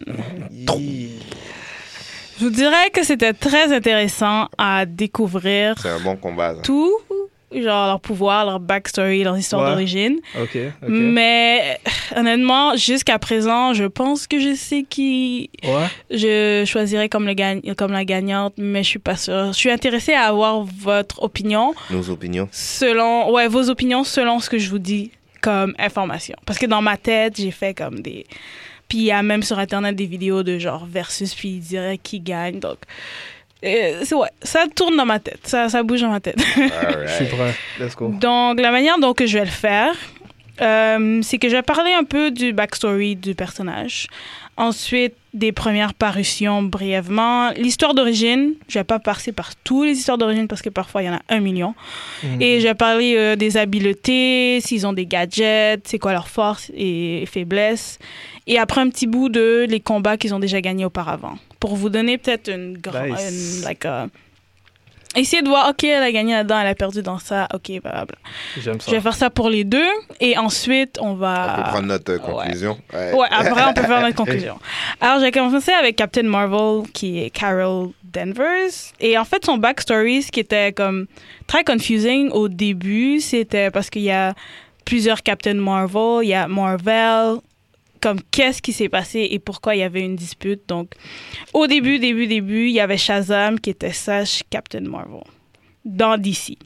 [2.39, 6.57] Je vous dirais que c'était très intéressant à découvrir C'est un bon combat.
[6.57, 6.61] ça.
[6.63, 6.93] tout,
[7.53, 9.71] genre leur pouvoir, leur backstory, leur histoire Ouais.
[9.71, 10.19] d'origine.
[10.87, 11.79] Mais
[12.17, 15.87] honnêtement, jusqu'à présent, je pense que je sais qui Ouais.
[16.11, 19.49] je choisirais comme, le gagne- comme la gagnante, mais je suis pas sûre.
[19.53, 22.49] Je suis intéressée à avoir votre opinion Nos opinions.
[22.53, 25.11] selon, ouais, vos opinions selon ce que je vous dis
[25.41, 26.37] comme information.
[26.47, 28.27] Parce que dans ma tête, j'ai fait comme des.
[28.89, 31.97] Puis il y a même sur Internet des vidéos de genre versus, puis il dirait
[31.99, 32.59] qui gagne.
[32.59, 32.79] Donc,
[33.65, 35.41] euh, c'est ouais, ça tourne dans ma tête.
[35.45, 36.39] Ça, ça bouge dans ma tête.
[36.57, 37.55] Je suis prêt.
[37.79, 38.09] Let's go.
[38.09, 39.95] Donc, la manière dont que je vais le faire,
[40.61, 44.09] euh, c'est que je vais parler un peu du backstory du personnage.
[44.61, 47.51] Ensuite, des premières parutions brièvement.
[47.53, 51.07] L'histoire d'origine, je vais pas passer par toutes les histoires d'origine parce que parfois il
[51.07, 51.75] y en a un million.
[52.23, 52.43] Mhm.
[52.43, 56.71] Et je vais parler euh, des habiletés, s'ils ont des gadgets, c'est quoi leurs forces
[56.77, 57.99] et faiblesses.
[58.47, 61.39] Et après un petit bout de les combats qu'ils ont déjà gagnés auparavant.
[61.59, 63.09] Pour vous donner peut-être une grande...
[63.09, 63.65] Nice.
[63.65, 63.87] like,
[65.17, 68.17] Essayez de voir, OK, elle a gagné là-dedans, elle a perdu dans ça, OK, blablabla.
[68.61, 68.91] J'aime ça.
[68.91, 69.89] Je vais faire ça pour les deux.
[70.21, 71.55] Et ensuite, on On va...
[71.57, 72.79] peut prendre notre euh, conclusion.
[72.93, 73.13] Ouais.
[73.13, 74.59] Ouais, après, on peut faire notre conclusion.
[75.01, 78.71] Alors, j'ai commencé avec Captain Marvel, qui est Carol Danvers.
[79.01, 81.07] Et en fait, son backstory, ce qui était comme
[81.49, 84.35] très confusing au début, c'était parce qu'il y a
[84.85, 87.39] plusieurs Captain Marvel, il y a Marvel,
[88.01, 90.63] comme qu'est-ce qui s'est passé et pourquoi il y avait une dispute.
[90.69, 90.93] Donc,
[91.53, 95.23] au début, début, début, il y avait Shazam qui était sage Captain Marvel
[95.85, 96.57] dans DC.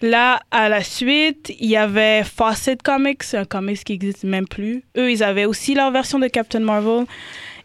[0.00, 4.84] Là, à la suite, il y avait Fawcett Comics, un comics qui n'existe même plus.
[4.96, 7.04] Eux, ils avaient aussi leur version de Captain Marvel.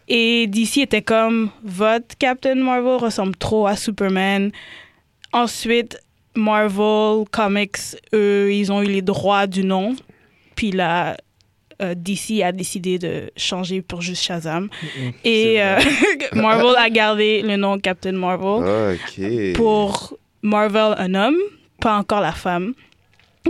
[0.08, 4.50] Et DC était comme, votre Captain Marvel ressemble trop à Superman.
[5.32, 5.98] Ensuite,
[6.34, 7.78] Marvel Comics,
[8.12, 9.94] eux, ils ont eu les droits du nom.
[10.56, 11.16] Puis là,
[11.82, 14.68] euh, DC a décidé de changer pour juste Shazam.
[15.24, 15.78] Et euh,
[16.34, 19.54] Marvel a gardé le nom Captain Marvel Ok.
[19.56, 21.36] pour Marvel un homme,
[21.80, 22.74] pas encore la femme.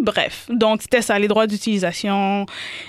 [0.00, 2.46] Bref, donc c'était ça, les droits d'utilisation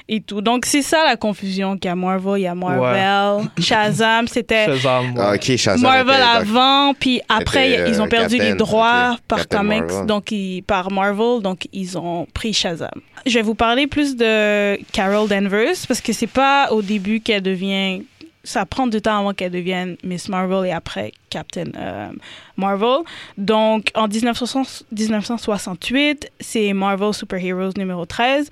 [0.09, 0.41] et tout.
[0.41, 4.65] Donc c'est ça la confusion qu'il y a Marvel, il y a Marvel, Shazam, c'était
[4.65, 5.23] Shazam, ouais.
[5.23, 9.39] Ah, Shazam Marvel était- avant, puis après était, ils ont euh, perdu les droits par
[9.39, 10.05] Captain comics, Marvel.
[10.07, 12.89] donc ils, par Marvel, donc ils ont pris Shazam.
[13.25, 17.41] Je vais vous parler plus de Carol Danvers parce que c'est pas au début qu'elle
[17.43, 18.01] devient
[18.45, 22.09] ça prend du temps avant qu'elle devienne Miss Marvel et après Captain euh,
[22.55, 22.99] Marvel.
[23.37, 28.49] Donc, en 1960 1968, c'est Marvel Super Heroes numéro 13.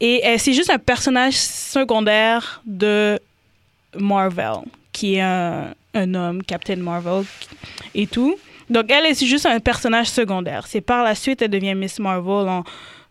[0.00, 3.18] Et euh, c'est juste un personnage secondaire de
[3.98, 7.24] Marvel, qui est un, homme, Captain Marvel
[7.94, 8.36] et tout.
[8.70, 10.66] Donc, elle est juste un personnage secondaire.
[10.66, 12.64] C'est par la suite, elle devient Miss Marvel en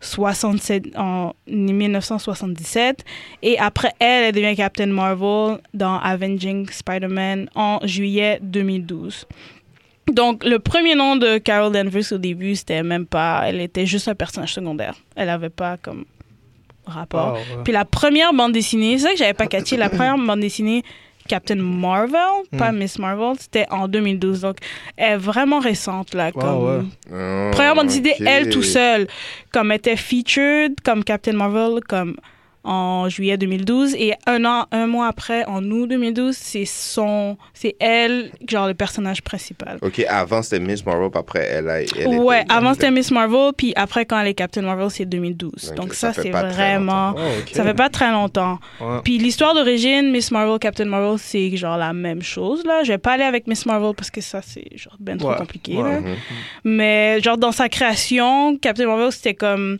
[0.04, 3.04] 67, en 1977.
[3.42, 9.26] Et après elle, elle devient Captain Marvel dans Avenging Spider-Man en juillet 2012.
[10.12, 13.44] Donc, le premier nom de Carol Danvers au début, c'était même pas.
[13.46, 14.94] Elle était juste un personnage secondaire.
[15.16, 16.04] Elle avait pas comme
[16.86, 17.34] rapport.
[17.34, 17.62] Ouais.
[17.64, 20.82] Puis la première bande dessinée, c'est ça que j'avais pas catché, la première bande dessinée
[21.28, 22.18] Captain Marvel,
[22.58, 22.76] pas Hmm.
[22.78, 24.42] Miss Marvel, c'était en 2012.
[24.42, 24.56] Donc,
[24.96, 26.26] elle est vraiment récente, là.
[26.26, 26.64] Ouais, comme...
[26.64, 26.82] ouais.
[27.12, 28.26] Oh, Première bande dessinée, ok.
[28.26, 29.06] elle tout seule,
[29.52, 32.16] comme était featured comme Captain Marvel, comme
[32.64, 37.76] en juillet 2012 et un an, un mois après, en août 2012, c'est son, c'est
[37.78, 39.78] elle, genre le personnage principal.
[39.82, 41.82] Ok, avant c'était Miss Marvel, puis après elle a.
[41.82, 45.04] Elle ouais, était- avant c'était Miss Marvel, puis après quand elle est Captain Marvel, c'est
[45.04, 45.70] 2012.
[45.70, 47.50] Ok, Donc ça c'est vraiment, Oh, ok.
[47.52, 48.58] ça fait pas très longtemps.
[48.80, 48.98] Ouais.
[49.04, 52.82] Puis l'histoire d'origine, Miss Marvel, Captain Marvel, c'est genre la même chose là.
[52.82, 55.36] Je vais pas aller avec Miss Marvel parce que ça c'est genre ben trop Ouais,
[55.36, 55.82] compliqué ouais.
[55.82, 56.00] là.
[56.00, 56.16] Mhm.
[56.64, 59.78] Mais genre dans sa création, Captain Marvel c'était comme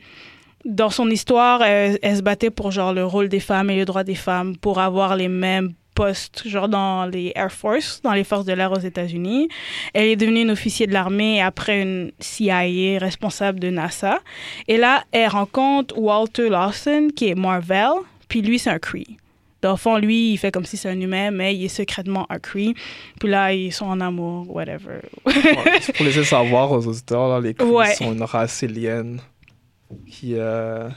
[0.65, 3.85] dans son histoire, elle, elle se battait pour genre le rôle des femmes et les
[3.85, 8.25] droits des femmes pour avoir les mêmes postes, genre dans les Air Force, dans les
[8.25, 9.49] forces de l'air aux États-Unis.
[9.93, 14.19] Elle est devenue une officier de l'armée après une CIA responsable de NASA.
[14.67, 17.91] Et là, elle rencontre Walter Lawson qui est Marvel,
[18.29, 19.17] puis lui c'est un Cree.
[19.63, 22.27] Dans le fond, lui, il fait comme si c'est un humain, mais il est secrètement
[22.29, 22.75] un Cree.
[23.19, 25.01] Puis là, ils sont en amour, whatever.
[25.25, 25.33] Ouais,
[25.97, 27.95] pour laisser savoir aux auditeurs, là, les Kree Ouais.
[27.95, 29.21] sont une race alien
[30.07, 30.35] qui.
[30.35, 30.89] euh,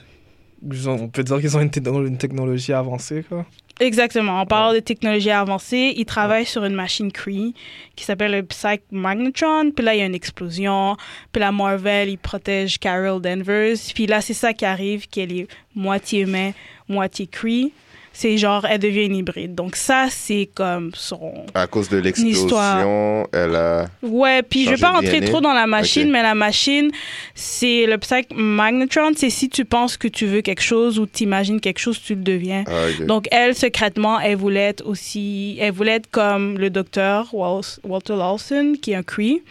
[0.69, 1.71] ils on peut dire qu'ils ont une,
[2.07, 3.45] une technologie avancée, quoi.
[3.79, 4.39] Exactement.
[4.39, 7.53] En parlant de technologie avancée, il travaille sur une machine Cree
[7.95, 9.71] qui s'appelle le Psych Magnetron.
[9.71, 10.97] Puis là, il y a une explosion.
[11.31, 13.75] Puis là, Marvel, il protège Carol Danvers.
[13.93, 16.53] Puis là, c'est ça qui arrive, qu'elle est moitié humain,
[16.89, 17.71] moitié Cree.
[18.19, 19.53] C'est genre, elle devient une hybride.
[19.53, 21.45] Donc ça, c'est comme son...
[21.53, 22.77] À cause de histoire.
[22.77, 23.85] l'explosion, elle a.
[24.01, 26.89] Ouais, puis je vais pas rentrer trop dans la machine, mais la machine,
[27.35, 29.11] c'est le Psych Magnetron.
[29.15, 32.23] C'est si tu penses que tu veux quelque chose ou t'imagines quelque chose, tu le
[32.23, 32.63] deviens.
[32.65, 33.05] Ah.
[33.05, 38.73] Donc, elle, secrètement, elle voulait être aussi, elle voulait être comme le docteur Walter Lawson,
[38.81, 39.43] qui est un Cree.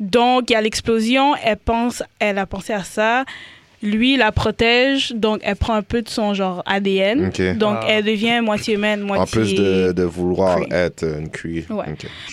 [0.00, 3.26] Donc, il y a l'explosion, elle pense, elle a pensé à ça.
[3.82, 7.30] Lui la protège, donc elle prend un peu de son genre ADN.
[7.56, 7.86] Donc Ah.
[7.88, 9.22] elle devient moitié humaine, moitié.
[9.22, 10.66] En plus de, de vouloir Cree.
[10.72, 11.64] être une Cree.
[11.70, 11.84] Ouais.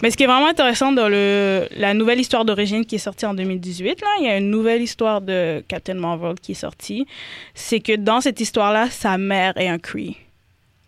[0.02, 3.26] Mais ce qui est vraiment intéressant dans le, la nouvelle histoire d'origine qui est sortie
[3.28, 7.06] en 2018, là, il y a une nouvelle histoire de Captain Marvel qui est sortie.
[7.54, 10.18] C'est que dans cette histoire-là, sa mère est un Cree.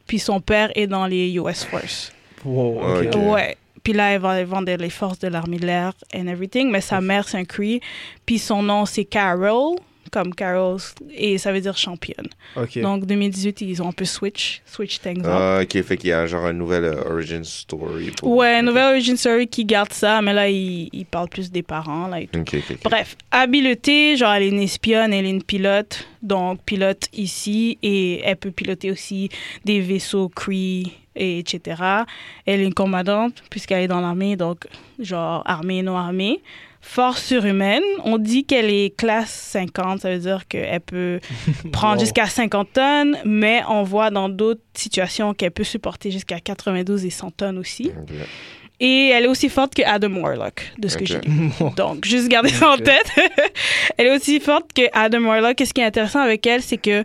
[0.08, 2.12] Puis son père est dans les US Force.
[2.46, 3.08] Wow, ok.
[3.14, 3.34] Ok.
[3.34, 3.58] Ouais.
[3.84, 6.70] Puis là, elle va vendre les forces de l'armée de l'air and everything.
[6.72, 7.80] Mais sa mère, c'est un Cree.
[8.26, 9.76] Puis son nom, c'est Carol,
[10.12, 10.78] comme Carol,
[11.14, 12.28] et ça veut dire championne.
[12.56, 12.80] Ok.
[12.80, 15.26] Donc 2018, ils ont un peu switch, switch things up.
[15.28, 18.12] Ah, ok, fait qu'il y a genre une nouvelle euh, origin story.
[18.12, 18.36] Pour...
[18.36, 18.66] Ouais, Ok.
[18.66, 22.08] nouvelle origin story qui garde ça, mais là, il, il parle plus des parents.
[22.08, 22.40] Là, et tout.
[22.84, 28.22] Bref, habileté, genre elle est une espionne, elle est une pilote, donc pilote ici, et
[28.24, 29.30] elle peut piloter aussi
[29.66, 31.82] des vaisseaux Cree, et etc.
[32.46, 34.68] Elle est une commandante, puisqu'elle est dans l'armée, donc
[35.00, 36.42] genre armée, non armée.
[36.90, 41.20] Force surhumaine, on dit qu'elle est classe 50, ça veut dire qu'elle peut
[41.74, 42.00] prendre Wow.
[42.00, 47.10] jusqu'à 50 tonnes, mais on voit dans d'autres situations qu'elle peut supporter jusqu'à 92 et
[47.10, 47.92] 100 tonnes aussi.
[48.80, 51.50] Et elle est aussi forte que Adam Warlock, de ce que j'ai lu.
[51.76, 53.12] Donc, juste garder ça en tête.
[53.98, 55.60] elle est aussi forte que Adam Warlock.
[55.60, 57.04] Et ce qui est intéressant avec elle, c'est que,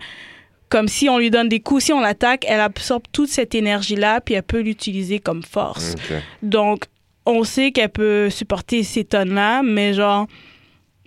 [0.69, 4.21] comme si on lui donne des coups, si on l'attaque, elle absorbe toute cette énergie-là,
[4.21, 5.95] puis elle peut l'utiliser comme force.
[6.43, 6.85] Donc,
[7.27, 10.27] on sait qu'elle peut supporter ces tonnes-là, mais genre,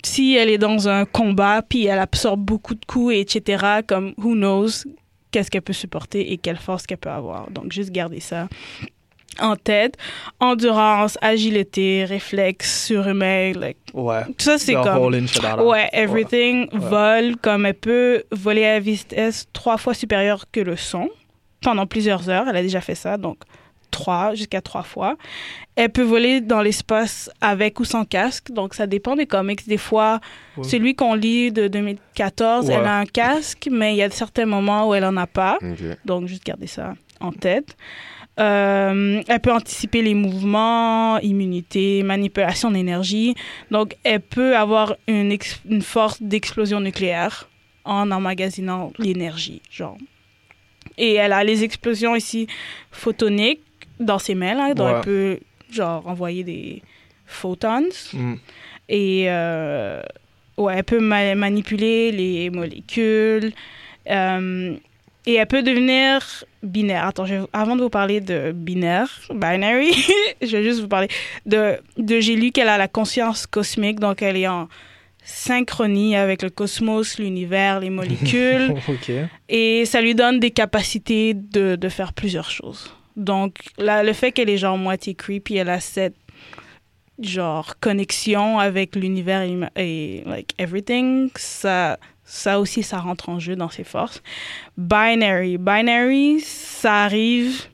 [0.04, 4.14] si elle est dans un combat, puis elle absorbe beaucoup de coups, et etc., comme
[4.18, 4.70] who knows
[5.32, 7.50] qu'est-ce qu'elle peut supporter et quelle force qu'elle peut avoir.
[7.52, 8.48] Donc, juste garder ça
[9.42, 9.98] en tête.
[10.40, 14.24] Endurance, agilité, réflexe, surhumain, like, Ouais.
[14.26, 15.14] tout ça, c'est comme...
[15.66, 16.80] Ouais, everything Ouais.
[16.80, 21.10] vole comme elle peut voler à vitesse trois fois supérieure que le son
[21.62, 22.48] pendant plusieurs heures.
[22.48, 23.40] Elle a déjà fait ça, donc
[24.00, 25.16] trois, jusqu'à trois fois.
[25.76, 29.66] Elle peut voler dans l'espace avec ou sans casque, donc ça dépend des comics.
[29.68, 30.20] Des fois,
[30.58, 30.64] Ouais.
[30.64, 32.76] celui qu'on lit de 2014, Ouais.
[32.76, 35.58] elle a un casque, mais il y a certains moments où elle en a pas.
[36.06, 37.76] Donc, juste garder ça en tête.
[38.40, 43.34] Euh, elle peut anticiper les mouvements, immunité, manipulation d'énergie.
[43.72, 47.48] Donc, elle peut avoir une, ex- une force d'explosion nucléaire
[47.86, 49.98] en emmagasinant l'énergie, genre.
[50.98, 52.48] Et elle a les explosions ici
[52.92, 53.62] photoniques
[54.00, 54.36] dans ses
[54.76, 54.94] donc Ouais.
[54.98, 55.40] elle peut,
[55.72, 56.82] genre, envoyer des
[57.26, 57.90] photons.
[58.14, 58.34] Mm.
[58.90, 60.02] Et euh,
[60.58, 63.52] ouais, elle peut ma- manipuler les molécules.
[64.10, 64.76] euh,
[65.28, 66.22] et elle peut devenir
[66.62, 67.06] binaire.
[67.08, 69.92] Attends, je avant de vous parler de binaire, binary,
[70.42, 71.08] je vais juste vous parler
[71.48, 74.68] de, de j'ai lu qu'elle a la conscience cosmique, donc elle est en
[75.24, 78.76] synchronie avec le cosmos, l'univers, les molécules,
[79.50, 82.94] et ça lui donne des capacités de, de faire plusieurs choses.
[83.16, 86.16] Donc, là, le fait qu'elle est genre moitié creepy, elle a cette
[87.20, 93.56] genre connexion avec l'univers et, et, like everything, ça, ça aussi, ça rentre en jeu
[93.56, 94.22] dans ses forces.
[94.78, 95.58] Binary.
[95.58, 97.68] Binary, ça arrive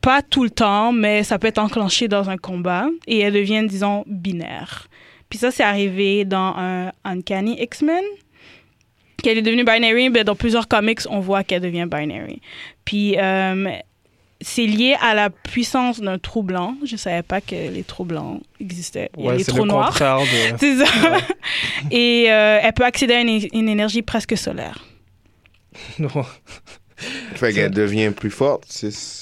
[0.00, 3.64] pas tout le temps, mais ça peut être enclenché dans un combat et elle devient,
[3.66, 4.88] disons, binaire.
[5.28, 8.04] Puis ça, c'est arrivé dans un Uncanny X-Men
[9.22, 12.42] qu'elle est devenue binary, mais dans plusieurs comics, on voit qu'elle devient binary.
[12.84, 13.78] Puis euh,
[14.46, 16.76] c'est lié à la puissance d'un trou blanc.
[16.84, 19.10] Je savais pas que les trous blancs existaient.
[19.16, 19.92] Il y a Ouais, les trous le noirs.
[19.92, 20.56] de.
[20.58, 21.18] C'est ça.
[21.90, 24.84] Et euh, elle peut accéder à une, une énergie presque solaire.
[25.98, 26.08] Non.
[27.34, 28.64] Fait qu'elle devient plus forte.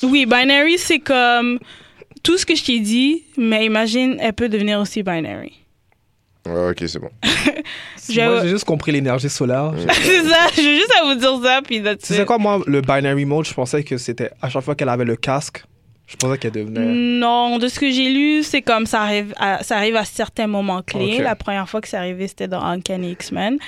[0.03, 1.59] Oui, binary, c'est comme
[2.23, 5.55] tout ce que je t'ai dit, mais imagine, elle peut devenir aussi binary.
[6.49, 7.11] Ah, ok, c'est bon.
[7.23, 9.73] Moi, j'ai juste compris l'énergie solaire.
[10.03, 12.27] c'est ça, je veux juste à vous dire ça, puis that's Tu sais it.
[12.27, 15.15] quoi, moi, le binary mode, je pensais que c'était à chaque fois qu'elle avait le
[15.17, 15.63] casque,
[16.09, 16.81] je pensais qu'elle devenait.
[16.85, 20.49] Non, de ce que j'ai lu, c'est comme ça arrive à, ça arrive à certains
[20.49, 21.19] moments clés.
[21.19, 23.59] La première fois que c'est arrivé, c'était dans Uncanny X-Men.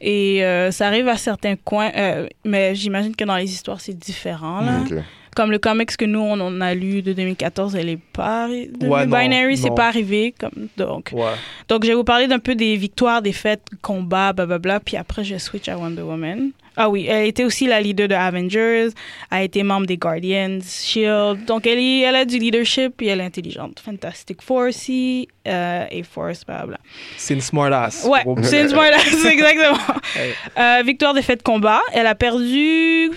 [0.00, 3.98] Et euh, ça arrive à certains coins, euh, mais j'imagine que dans les histoires, c'est
[3.98, 4.60] différent.
[4.60, 4.80] Là.
[4.88, 4.98] Ok.
[5.34, 8.86] Comme le comics que nous, on en a lu de 2014, elle est pas de
[8.86, 10.34] Ouais, non, Binary, c'est pas arrivé.
[10.38, 11.10] Comme, donc.
[11.12, 11.22] Ouais.
[11.68, 14.80] donc, je vais vous parler d'un peu des victoires, des fêtes, combats, blablabla.
[14.80, 16.50] Puis après, je switch à Wonder Woman.
[16.76, 18.88] Ah oui, elle était aussi la leader de Avengers,
[19.30, 21.44] a été membre des Guardians, Shield.
[21.44, 23.80] Donc, elle, est- elle a du leadership et elle est intelligente.
[23.84, 26.78] Fantastic Four aussi, euh, A-Force, blablabla.
[27.18, 28.06] C'est une smart ass.
[28.06, 29.78] Ouais, c'est une smart ass, exactement.
[30.16, 30.32] Hey.
[30.58, 31.80] Euh, victoire des de combat.
[31.92, 33.10] Elle a perdu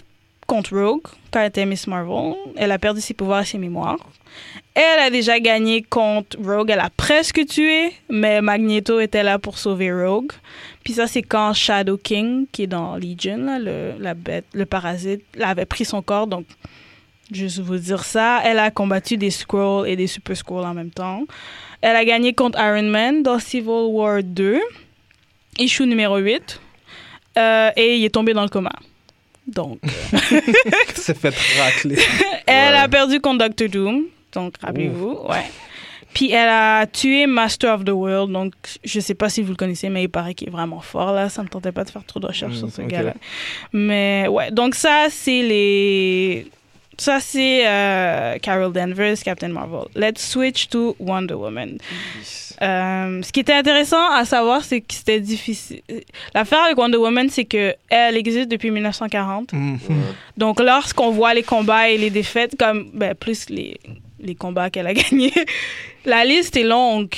[0.47, 1.01] contre Rogue
[1.35, 2.33] quand elle Marvel.
[2.55, 3.97] Elle a perdu ses pouvoirs et ses mémoires.
[4.73, 6.69] Elle a déjà gagné contre Rogue.
[6.69, 10.31] Elle a presque tué, mais Magneto était là pour sauver Rogue.
[10.83, 15.23] Puis ça, c'est quand Shadow King, qui est dans Legion, le, la bête, le parasite,
[15.41, 16.27] avait pris son corps.
[16.27, 16.45] Donc,
[17.31, 18.41] juste vous dire ça.
[18.45, 21.23] Elle a combattu des Skrulls et des Super Skrulls en même temps.
[21.81, 24.61] Elle a gagné contre Iron Man dans Civil War 2.
[25.57, 26.61] Issue numéro 8.
[27.37, 28.71] euh, et il est tombé dans le coma.
[29.47, 29.79] Donc,
[30.95, 31.97] s'est fait racler.
[32.47, 32.79] elle Ouais.
[32.79, 33.69] a perdu contre Dr.
[33.69, 34.05] Doom.
[34.33, 35.45] Donc, rappelez-vous, ouais.
[36.13, 38.31] Puis elle a tué Master of the World.
[38.31, 38.53] Donc,
[38.85, 41.27] je sais pas si vous le connaissez, mais il paraît qu'il est vraiment fort là.
[41.29, 43.13] Ça me tentait pas de faire trop de recherches Mm, sur ce gars-là.
[43.73, 46.47] Mais ouais, donc ça, c'est les.
[46.97, 49.87] Ça, c'est euh, Carol Danvers, Captain Marvel.
[49.95, 51.77] Let's switch to Wonder Woman.
[52.61, 55.81] Euh, ce qui était intéressant à savoir, c'est que c'était difficile.
[56.33, 59.53] L'affaire avec Wonder Woman, c'est que elle existe depuis 1940.
[59.53, 59.79] Mhm.
[60.37, 63.77] Donc, lorsqu'on voit les combats et les défaites, comme ben, plus les,
[64.19, 65.33] les combats qu'elle a gagnés,
[66.05, 67.13] la liste est longue.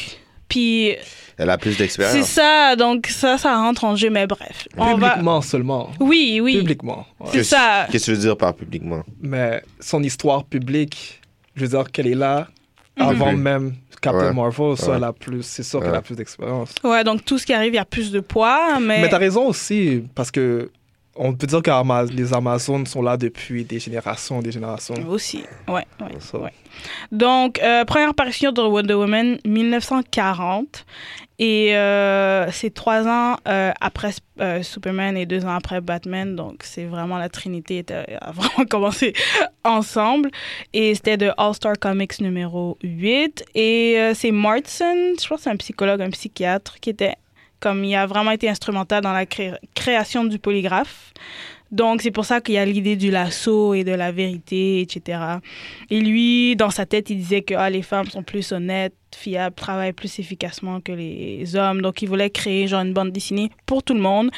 [0.50, 0.96] Puis,
[1.38, 2.28] Elle a plus c'est d'expérience.
[2.28, 4.68] ça, donc ça, ça rentre en jeu, mais bref.
[4.78, 5.10] On va...
[5.12, 5.90] Publiquement seulement.
[6.00, 6.58] Oui, oui.
[6.58, 7.06] Publiquement.
[7.20, 7.30] ouais.
[7.32, 7.88] C'est ça.
[7.92, 9.04] Qu'est-ce que tu veux dire par publiquement?
[9.22, 11.22] Mais son histoire publique,
[11.56, 12.48] je veux dire qu'elle est là
[13.00, 13.42] avant Mhm.
[13.42, 14.34] même Captain Ouais.
[14.34, 14.98] Marvel, ça, Ouais.
[14.98, 16.70] elle a plus, c'est sûr qu'elle a plus d'expérience.
[16.84, 19.02] Ouais, donc tout ce qui arrive, il y a plus de poids, mais...
[19.02, 20.72] Mais t'as raison aussi, parce que
[21.20, 24.94] on peut dire que les Amazones sont là depuis des générations, des générations.
[25.10, 26.38] Aussi, ouais, ouais, Ça.
[26.38, 26.54] ouais.
[27.12, 30.86] Donc, euh, première apparition de Wonder Woman, 1940.
[31.40, 36.36] Et euh, c'est trois ans euh, après euh, Superman et deux ans après Batman.
[36.36, 39.14] Donc, c'est vraiment la Trinité était- a vraiment commencé
[39.64, 40.32] ensemble.
[40.74, 43.46] Et c'était de All-Star Comics numéro 8.
[43.54, 47.14] Et euh, c'est Martson, je pense c'est un psychologue, un psychiatre, qui était
[47.60, 51.12] comme il a vraiment été instrumental dans la cré- création du polygraphe.
[51.72, 55.20] Donc, c'est pour ça qu'il y a l'idée du lasso et de la vérité, etc.
[55.90, 59.56] Et lui, dans sa tête, il disait que ah, les femmes sont plus honnêtes, fiables,
[59.56, 61.82] travaillent plus efficacement que les hommes.
[61.82, 64.30] Donc, il voulait créer genre une bande dessinée pour tout le monde,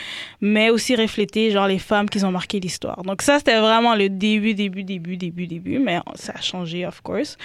[0.42, 3.04] mais aussi refléter genre les femmes qui ont marqué l'histoire.
[3.04, 7.02] Donc, ça, c'était vraiment le début, début, début, début, début, mais ça a changé, of
[7.02, 7.38] course.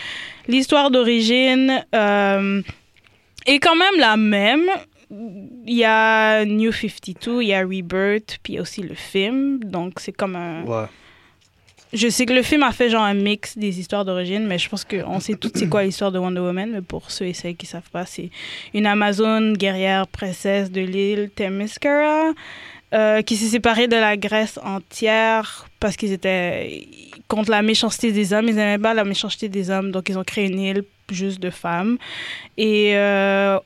[0.49, 2.62] L'histoire d'origine euh,
[3.47, 4.64] est quand même la même.
[5.66, 8.94] Il y a New 52, il y a Rebirth, puis il y a aussi le
[8.94, 9.61] film.
[9.62, 10.64] Donc, c'est comme un.
[10.64, 10.87] Ouais.
[11.92, 14.68] Je sais que le film a fait genre un mix des histoires d'origine, mais je
[14.68, 16.70] pense qu'on sait toutes c'est quoi l'histoire de Wonder Woman.
[16.72, 18.31] Mais pour ceux et celles qui savent pas, c'est
[18.74, 22.33] une Amazone guerrière princesse de l'île Themyscira
[22.94, 26.88] euh, qui s'est séparée de la Grèce entière parce qu'ils étaient
[27.29, 28.48] contre la méchanceté des hommes.
[28.48, 31.50] Ils n'aimaient pas la méchanceté des hommes, donc ils ont créé une île juste de
[31.50, 31.98] femmes.
[32.57, 33.61] Et euh,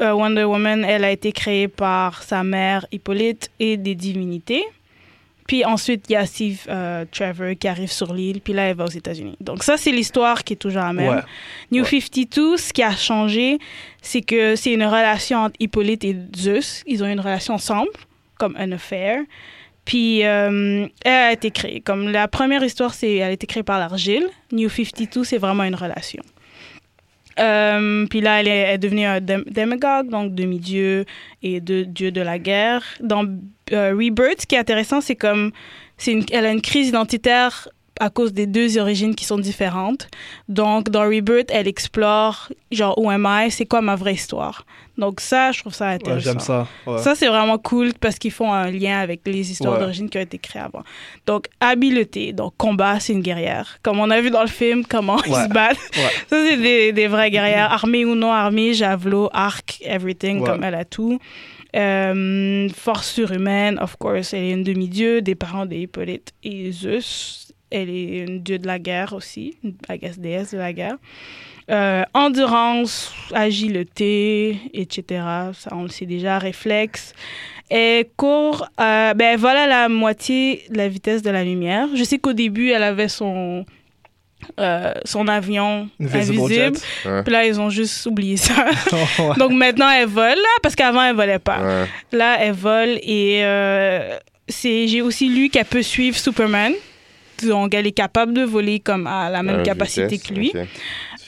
[0.00, 4.64] Wonder Woman, elle a été créée par sa mère Hippolyte et des divinités.
[5.46, 8.76] Puis ensuite, il y a Steve euh, Trevor qui arrive sur l'île, puis là, elle
[8.76, 9.36] va aux États-Unis.
[9.40, 11.16] Donc ça, c'est l'histoire qui est toujours la même.
[11.16, 11.22] Ouais.
[11.70, 13.58] New 52, ce qui a changé,
[14.00, 16.82] c'est que c'est une relation entre Hippolyte et Zeus.
[16.86, 17.90] Ils ont une relation ensemble,
[18.38, 19.20] comme un affair.
[19.84, 21.82] Puis euh, elle a été créée.
[21.82, 24.26] Comme la première histoire, c'est elle a été créée par l'argile.
[24.50, 26.22] New 52, c'est vraiment une relation.
[27.40, 31.04] Euh, puis là, elle est, elle est devenue un demagogue, donc demi-dieu
[31.42, 32.82] et de, dieu de la guerre.
[33.00, 33.24] Dans
[33.72, 35.52] euh, Rebirth, ce qui est intéressant, c'est comme
[36.06, 37.68] une, elle a une crise identitaire
[38.00, 40.08] à cause des deux origines qui sont différentes.
[40.48, 44.66] Donc, dans Rebirth, elle explore, genre, où am I, c'est quoi ma vraie histoire?
[44.98, 46.24] Donc, ça, je trouve ça Ouais, intéressant.
[46.30, 46.66] j'aime ça.
[46.86, 46.98] ouais.
[46.98, 49.80] Ça, c'est vraiment cool parce qu'ils font un lien avec les histoires Ouais.
[49.80, 50.82] d'origine qui ont été créées avant.
[51.26, 52.32] Donc, habileté.
[52.32, 53.78] Donc, combat, c'est une guerrière.
[53.82, 55.78] Comme on a vu dans le film, comment ils se battent.
[55.92, 57.72] Ça, c'est des, des vraies guerrières.
[57.72, 61.18] Armée ou non armée, javelot, arc, everything, comme elle a tout.
[61.76, 64.32] Euh, force surhumaine, of course.
[64.32, 67.43] Elle est une demi-dieu, des parents d'Hippolyte et Zeus.
[67.74, 69.56] Elle est une dieu de la guerre aussi,
[69.90, 70.96] guess, déesse de la guerre.
[71.70, 75.24] Euh, endurance, agilité, etc.
[75.54, 76.38] Ça, on le sait déjà.
[76.38, 77.14] Réflexe.
[77.70, 81.88] Elle court, euh, ben, elle vole à la moitié de la vitesse de la lumière.
[81.94, 83.64] Je sais qu'au début, elle avait son,
[84.60, 86.76] euh, son avion Invisible invisible.
[86.76, 87.08] Jet.
[87.10, 87.22] Ouais.
[87.22, 88.66] Puis là, ils ont juste oublié ça.
[89.18, 89.34] Ouais.
[89.38, 91.60] Donc maintenant, elle vole, là, parce qu'avant, elle volait pas.
[91.60, 91.86] Ouais.
[92.12, 96.72] Là, elle vole et euh, c'est, j'ai aussi lu qu'elle peut suivre Superman.
[97.42, 100.52] Donc, elle est capable de voler comme à la même Euh, capacité vitesse, que lui.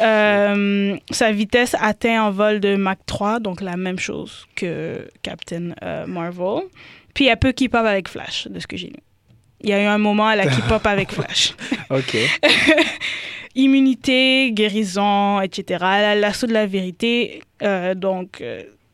[0.01, 5.71] Euh, sa vitesse atteint en vol de Mach 3, donc la même chose que Captain
[5.83, 6.65] euh, Marvel.
[7.15, 9.01] Puis elle peut keep up avec Flash, de ce que j'ai lu.
[9.63, 11.55] Il y a eu un moment, elle a keep up avec Flash.
[11.91, 12.17] Ok.
[13.55, 15.83] Immunité, guérison, etc.
[16.17, 17.43] L'assaut de la vérité.
[17.63, 18.43] euh, donc,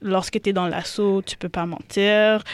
[0.01, 2.44] lorsque tu es dans l'assaut, tu peux pas mentir.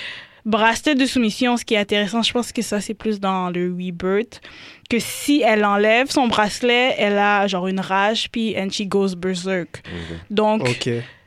[0.49, 3.71] Bracelet de soumission, ce qui est intéressant, je pense que ça, c'est plus dans le
[3.71, 4.41] Rebirth,
[4.89, 9.15] que si elle enlève son bracelet, elle a genre une rage, puis and she goes
[9.15, 9.83] berserk.
[10.31, 10.63] Donc,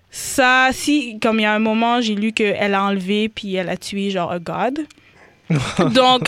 [0.10, 3.70] ça, si, comme il y a un moment, j'ai lu qu'elle a enlevé, puis elle
[3.70, 4.80] a tué genre un god.
[5.94, 6.24] Donc,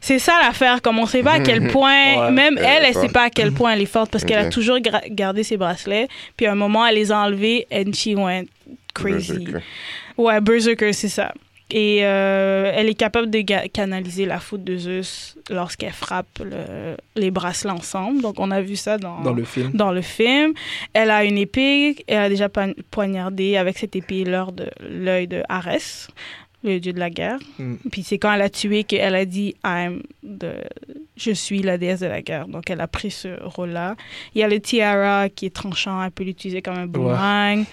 [0.00, 2.94] c'est ça l'affaire, comme on sait pas à quel point, Ouais, même elle elle, elle
[2.94, 4.78] sait pas à quel point elle est forte, parce qu'elle a toujours
[5.10, 8.46] gardé ses bracelets, puis à un moment, elle les a enlevés, and she went
[8.94, 9.32] crazy.
[9.32, 9.64] Berserker.
[10.16, 11.34] Ouais, Berserker, c'est ça.
[11.70, 17.32] Et euh, elle est capable de canaliser la faute de Zeus lorsqu'elle frappe le- les
[17.32, 18.22] bracelets ensemble.
[18.22, 19.72] Donc, on a vu ça dans, Dans le film.
[19.72, 20.52] dans le film.
[20.92, 21.96] Elle a une épée.
[22.06, 22.48] Elle a déjà
[22.92, 26.06] poignardé avec cette épée l'heure de l'œil de Arès,
[26.62, 27.38] le dieu de la guerre.
[27.58, 27.74] Mm.
[27.90, 30.68] Puis c'est quand elle a tué qu'elle a dit I'm the-
[31.16, 32.46] Je suis la déesse de la guerre.
[32.46, 33.96] Donc elle a pris ce rôle-là.
[34.36, 36.00] Il y a le tiara qui est tranchant.
[36.00, 37.64] Elle peut l'utiliser comme un boomerang.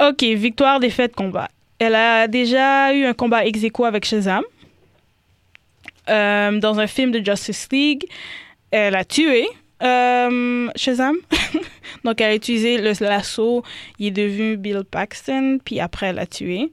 [0.00, 1.50] Ok, victoire, défaite, combat.
[1.78, 4.42] Elle a déjà eu un combat ex aequo avec Shazam.
[6.08, 8.04] Euh, dans un film de Justice League,
[8.70, 9.46] elle a tué
[9.82, 11.16] euh, Shazam.
[12.04, 13.62] Donc, elle a utilisé le lasso.
[13.98, 15.58] Il est devenu Bill Paxton.
[15.64, 16.72] Puis après, elle a tué.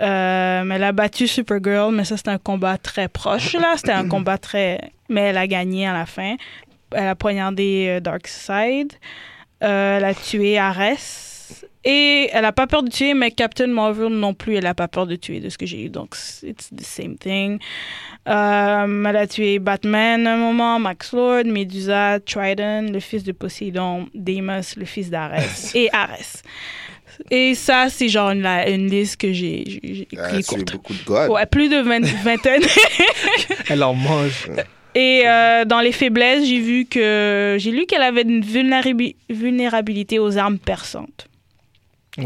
[0.00, 3.74] Euh, elle a battu Supergirl, mais ça, c'était un combat très proche, là.
[3.76, 4.92] C'était un combat très...
[5.08, 6.36] Mais elle a gagné à la fin.
[6.92, 8.92] Elle a poignardé euh, Darkseid.
[9.60, 11.37] Elle a tué Ares.
[11.84, 14.88] Et elle a pas peur de tuer, mais Captain Marvel non plus, elle a pas
[14.88, 15.88] peur de tuer, de ce que j'ai eu.
[15.88, 17.58] Donc, it's the same thing.
[18.28, 23.32] Euh, elle a tué Batman à un moment, Max Lord, Medusa, Trident, le fils de
[23.32, 26.42] Poséidon, Deimos, le fils d'Arès, et Arès.
[27.30, 30.54] Et ça, c'est genre une, la- une liste que j'ai j'ai- j'ai Ah, écrit c'est
[30.56, 30.72] courte.
[30.72, 31.30] beaucoup de God.
[31.30, 32.62] Ouais, plus de vingt- vingtaine.
[33.68, 34.50] Elle en mange.
[34.94, 40.18] Et euh, dans les faiblesses, j'ai vu que j'ai lu qu'elle avait une vulnérabi- vulnérabilité
[40.18, 41.27] aux armes perçantes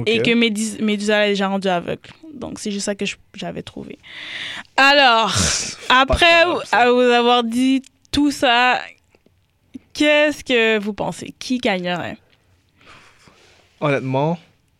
[0.06, 2.10] Et que Médis- Médusa est déjà rendue aveugle.
[2.34, 3.98] Donc c'est juste ça que j'avais trouvé.
[4.76, 5.34] Alors,
[5.88, 8.80] après à vous avoir dit tout ça,
[9.92, 11.34] qu'est-ce que vous pensez?
[11.38, 12.16] Qui gagnerait?
[13.80, 14.38] Honnêtement,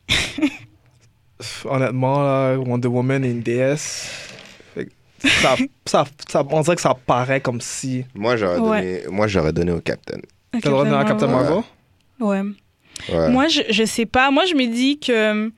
[1.64, 4.10] honnêtement, là, Wonder Woman est une déesse.
[5.24, 5.54] Ça,
[5.86, 8.04] ça, ça, on dirait que ça paraît comme si.
[8.14, 8.80] Moi, j'aurais Ouais.
[8.80, 10.18] donné, moi, j'aurais donné au Captain.
[10.52, 11.62] T'as donner à Captain Marvel.
[12.18, 12.44] Marvel?
[12.48, 12.52] Ouais.
[13.12, 13.28] Ouais.
[13.30, 14.30] Moi, je, je sais pas.
[14.30, 15.50] Moi, je me dis que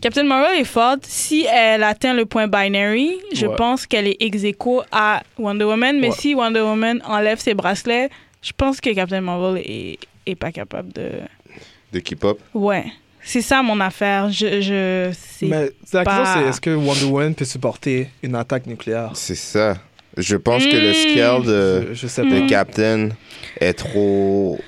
[0.00, 1.04] Captain Marvel est forte.
[1.06, 3.56] Si elle atteint le point binary, je Ouais.
[3.56, 5.98] pense qu'elle est ex aequo à Wonder Woman.
[6.00, 6.14] Mais Ouais.
[6.18, 8.08] si Wonder Woman enlève ses bracelets,
[8.42, 11.10] je pense que Captain Marvel est, est pas capable de.
[11.92, 12.40] De K-pop.
[12.54, 12.84] Ouais.
[13.24, 14.30] C'est ça mon affaire.
[14.30, 15.46] Je, je sais.
[15.46, 19.10] Mais la pas- question, c'est est-ce que Wonder Woman peut supporter une attaque nucléaire?
[19.14, 19.76] C'est ça.
[20.16, 20.94] Je pense que le Mm.
[20.94, 22.48] scale de, je, je sais de.
[22.48, 23.10] Captain
[23.60, 24.58] est trop.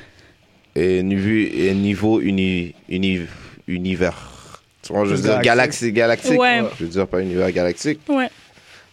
[0.75, 3.27] Est niveau, est niveau uni, uni-
[3.67, 4.61] univers.
[4.83, 6.39] Tu vois, je veux dire, galaxie, galactique.
[6.39, 6.63] Ouais.
[6.79, 8.01] Je veux dire, pas univers galactique.
[8.09, 8.29] Ouais.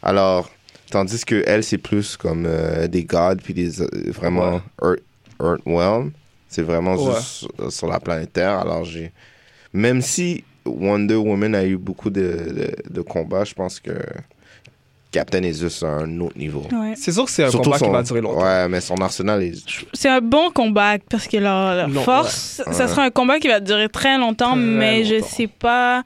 [0.02, 0.50] Alors,
[0.90, 5.00] tandis que elle, c'est plus comme euh, des gods, puis des, euh, vraiment Earth,
[5.42, 6.12] Earthrealm.
[6.48, 7.14] C'est vraiment Ouais.
[7.16, 7.28] juste
[7.58, 8.60] sur, sur la planète Terre.
[8.60, 9.12] Alors, j'ai.
[9.74, 13.92] Même si Wonder Woman a eu beaucoup de, de, de combats, je pense que
[15.12, 16.66] Captain est juste à un autre niveau.
[16.72, 16.94] Ouais.
[16.96, 18.44] C'est sûr que c'est un Surtout combat qui va durer longtemps.
[18.44, 19.56] Ouais, mais son arsenal est.
[19.94, 22.74] C'est un bon combat parce que leur, leur force, ouais.
[22.74, 25.28] ça sera un combat qui va durer très longtemps, Très mais je longtemps.
[25.28, 26.04] sais pas.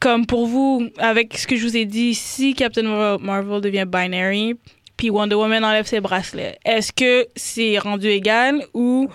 [0.00, 3.86] Comme pour vous, avec ce que je vous ai dit, si Captain Mar- Marvel devient
[3.86, 4.54] binary,
[4.96, 9.08] puis Wonder Woman enlève ses bracelets, est-ce que c'est rendu égal ou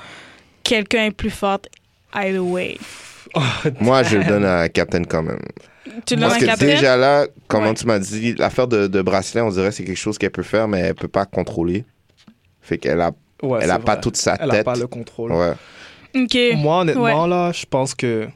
[0.64, 1.68] quelqu'un est plus forte?
[2.16, 2.78] Either way?
[3.82, 5.40] Moi, je le donne à Captain quand même.
[6.06, 7.74] Tu Parce que déjà là, comment Ouais.
[7.74, 10.44] tu m'as dit, l'affaire de, de bracelet, on dirait que c'est quelque chose qu'elle peut
[10.44, 11.84] faire, mais elle peut pas contrôler.
[12.62, 13.12] Fait qu'elle a,
[13.42, 14.66] Ouais, elle a pas toute sa Elle a tête.
[14.66, 15.34] pas le contrôle.
[15.34, 15.54] Ouais.
[16.56, 18.28] Moi, honnêtement, là, je pense que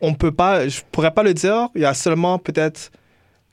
[0.00, 1.68] on peut pas, je pourrais pas le dire.
[1.74, 2.90] Il y a seulement peut-être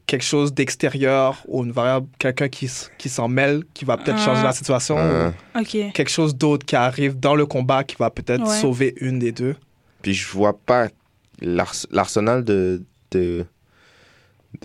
[0.05, 2.67] quelque chose d'extérieur ou une variable, quelqu'un qui,
[3.09, 4.25] s'en mêle, qui va peut-être Ah.
[4.25, 4.95] changer la situation.
[4.97, 8.55] Euh, ou quelque chose d'autre qui arrive dans le combat qui va peut-être Ouais.
[8.59, 9.55] sauver une des deux.
[10.01, 10.87] Puis je vois pas
[11.41, 13.45] l'arsenal de de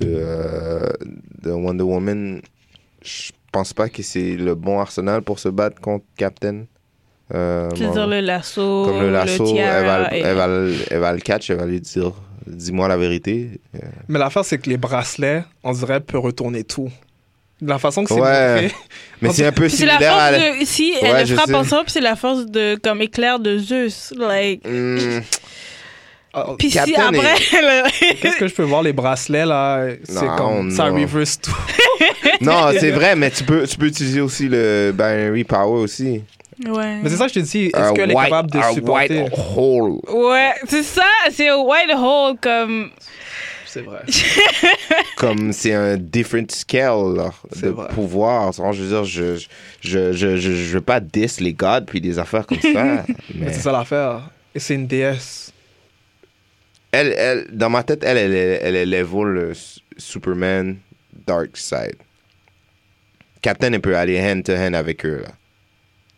[0.01, 0.91] de, euh,
[1.43, 2.41] de Wonder Woman.
[3.03, 6.65] Je pense pas que c'est le bon arsenal pour se battre contre Captain.
[7.35, 10.75] Euh, bon, dire le lasso, comme le lasso, tiara elle, va, et- elle, va, le-
[10.91, 12.13] elle va le catch, elle va lui dire
[12.47, 13.61] dis-moi la vérité.
[14.09, 16.91] Mais l'affaire, c'est que les bracelets, on dirait, peut retourner tout.
[17.63, 18.63] De la façon que c'est Ouais.
[18.63, 18.75] montré,
[19.23, 20.65] Mais c'est un peu C'est la similaire force à la- de.
[20.67, 22.75] Si Ouais, elle frappe ensemble, c'est la force de.
[22.83, 24.13] Comme éclair de Zeus.
[24.19, 24.67] Like.
[24.67, 25.21] Hmm,
[26.35, 26.93] Ah, Puis si après.
[28.21, 31.01] Qu'est-ce que je peux voir, les bracelets, là, c'est comme, ça non.
[31.01, 31.55] reverse tout.
[32.41, 36.23] non, c'est vrai, mais tu peux, tu peux utiliser aussi le binary power aussi.
[36.67, 36.99] ouais.
[37.03, 39.23] Mais c'est ça que je te dis, est-ce qu'elle est white- capable de un supporter?
[39.23, 40.01] white hole.
[40.13, 41.03] Ouais, c'est ça.
[41.31, 42.91] C'est un white hole comme.
[43.67, 44.03] C'est vrai.
[45.17, 47.89] comme c'est un different scale là, C'est de vrai.
[47.93, 48.53] pouvoir.
[48.53, 49.37] Je veux dire, je,
[49.81, 52.69] je, je, je, je veux pas diss les gods puis des affaires comme ça.
[52.73, 53.03] Mais
[53.35, 54.21] mais c'est ça l'affaire.
[54.55, 55.53] Et c'est une déesse.
[56.95, 60.77] Elle, elle, dans ma tête, elle, elle, est- elle est level euh, S- Superman
[61.27, 61.97] Dark Side.
[63.43, 65.33] Captain, elle peut aller hand to hand avec eux là.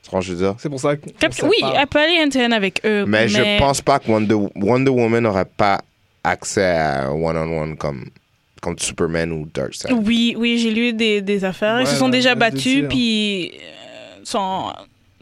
[0.02, 0.54] Tu vois, je veux dire?
[0.58, 1.10] C'est pour ça que.
[1.10, 3.04] Cap- on Oui, elle peut aller hand-to-hand avec eux.
[3.06, 5.80] Mais, je pense pas que Wonder, Wonder Woman n'aurait pas
[6.22, 8.04] accès à one-on-one comme
[8.62, 9.90] contre Superman ou Darkseid.
[10.04, 11.80] Oui, oui, j'ai lu des, des affaires.
[11.80, 14.72] Ils se Ouais, sont là, déjà battus, puis euh, sont.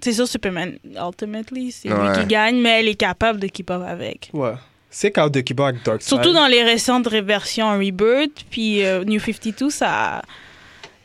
[0.03, 2.13] C'est sûr, Superman, ultimately, c'est Ouais.
[2.15, 4.29] lui qui gagne, mais elle est capable de keep up avec.
[4.35, 4.53] Ouais.
[4.97, 6.03] C'est capable de avec Darkseid.
[6.09, 10.23] Surtout dans les récentes versions Rebirth, puis euh, New 52, ça.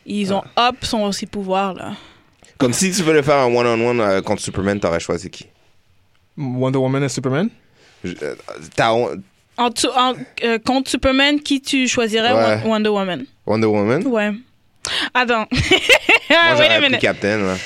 [0.06, 1.92] Ils ont up son, ses pouvoirs, là.
[2.56, 5.46] Comme si tu voulais faire un one-on-one euh, contre Superman, t'aurais choisi qui?
[6.38, 7.48] Wonder Woman et Superman?
[8.04, 8.36] Je- euh,
[8.76, 8.92] t'as-
[9.56, 10.14] En, tu- en-
[10.44, 12.32] euh, contre Superman, qui tu choisirais?
[12.32, 12.62] Ouais.
[12.64, 14.06] Wonder Woman Wonder Woman?
[14.06, 14.32] Ouais.
[15.12, 15.46] Attends.
[15.50, 15.58] Moi,
[16.30, 17.00] Wait a j'aurais pris minute.
[17.00, 17.38] Captain.
[17.38, 17.56] là.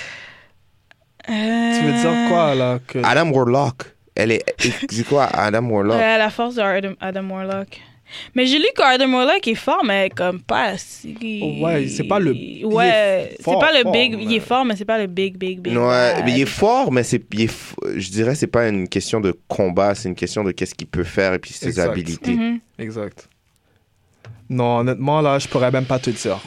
[1.26, 2.98] Tu veux dire Euh, quoi, là que...
[3.04, 3.93] Adam Warlock.
[4.14, 4.44] Elle est.
[4.90, 5.96] C'est quoi, Adam Warlock?
[5.98, 7.80] Ouais, la force de Adam, Adam Warlock.
[8.34, 11.16] Mais j'ai lu qu'Adam Warlock est fort, mais comme pas si...
[11.60, 12.32] Ouais, c'est pas le-
[12.64, 14.14] Ouais, est c'est pas le fort, big...
[14.16, 15.72] mais- Il est fort, mais c'est pas le big, big, big.
[15.74, 15.82] Ouais,
[16.14, 16.22] bad.
[16.24, 19.20] mais il est fort, mais c'est, il est f- je dirais, c'est pas une question
[19.20, 21.90] de combat, c'est une question de qu'est-ce qu'il peut faire et puis ses Exact.
[21.90, 22.34] habilités.
[22.34, 22.60] Mhm.
[22.78, 23.28] Exact.
[24.50, 26.38] Non, honnêtement, là, je pourrais même pas te dire.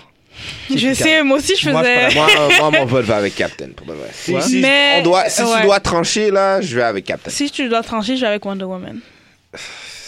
[0.76, 2.14] Je sais, moi aussi, je faisais...
[2.16, 2.28] moi,
[2.60, 4.10] moi, mon vote va avec Captain, pour de vrai.
[4.12, 4.42] Si, Ouais.
[4.42, 5.48] si Mais- on doit, si ouais.
[5.62, 7.30] tu dois trancher, là, je vais avec Captain.
[7.32, 9.00] Si tu dois trancher, je vais avec Wonder Woman.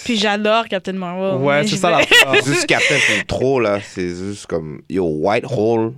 [0.05, 1.35] Puis j'adore Captain Marvel.
[1.41, 3.79] Ouais, mais c'est je ça vais- la juste Captain, c'est trop, là.
[3.83, 5.93] C'est juste comme, yo, White Hole.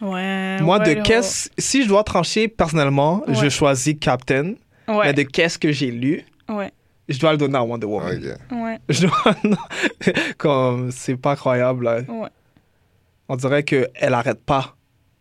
[0.00, 0.58] Ouais.
[0.60, 1.48] Moi, ouais, de qu'est-ce...
[1.58, 3.34] Si je dois trancher, personnellement, Ouais.
[3.34, 4.54] je choisis Captain.
[4.88, 5.06] Ouais.
[5.06, 6.70] Mais de qu'est-ce que j'ai lu, Ouais.
[7.08, 8.16] je dois le donner à Wonder Woman.
[8.50, 8.56] Ok.
[8.58, 8.78] Ouais.
[8.88, 9.34] Je dois...
[9.44, 9.56] non.
[10.38, 10.90] Comme...
[10.92, 12.00] C'est pas croyable, là.
[12.08, 12.28] Ouais.
[13.28, 14.74] On dirait qu'elle arrête pas.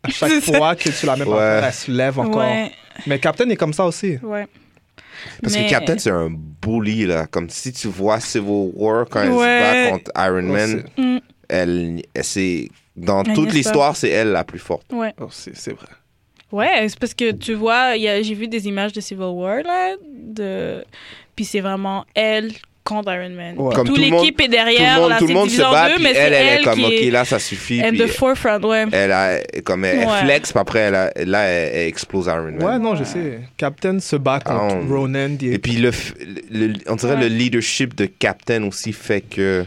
[0.03, 1.37] À chaque fois que tu la mets Ouais.
[1.37, 2.41] terre, elle se lève encore.
[2.41, 2.71] Ouais.
[3.07, 4.17] Mais Captain est comme ça aussi.
[4.21, 4.47] Ouais.
[5.41, 7.25] Parce Mais- que Captain, c'est un bully, là.
[7.27, 11.19] Comme si tu vois Civil War quand elle se bat contre Iron Man, Oh, Mm.
[11.49, 14.91] elle, elle- c'est, dans Elle toute l'histoire, c'est elle la plus forte.
[14.91, 15.13] Ouais.
[15.21, 15.87] Oh, c'est vrai.
[16.51, 19.23] Ouais, c'est parce que tu vois, il y a- j'ai vu des images de Civil
[19.23, 20.83] War, là, de...
[21.35, 22.51] puis c'est vraiment elle
[22.83, 23.55] contre Iron Man.
[23.57, 23.73] Ouais.
[23.75, 25.61] Comme Toute tout le monde- l'équipe est Tout le derrière, monde, tout le monde se
[25.61, 27.39] bat, deux, puis mais elle, c'est elle est elle comme, qui OK, est là, ça
[27.39, 27.81] suffit.
[27.81, 28.85] puis the forefront, ouais.
[28.91, 30.19] elle, a, comme elle, elle Ouais.
[30.23, 32.63] flex, puis après, elle, a- là, elle, elle explose Iron Man.
[32.63, 33.39] Ouais, non, je sais.
[33.57, 35.37] Captain se bat contre Ah, on- Ronan.
[35.41, 35.91] Et puis, le,
[36.87, 37.21] on dirait Ouais.
[37.21, 39.65] le leadership de Captain aussi fait que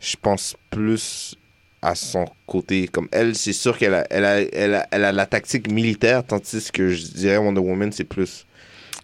[0.00, 1.34] je pense plus
[1.82, 2.88] à son côté.
[2.88, 6.24] Comme elle, c'est sûr qu'elle a, elle a, elle a, elle a la tactique militaire,
[6.24, 8.44] tandis que je dirais Wonder Woman, c'est plus.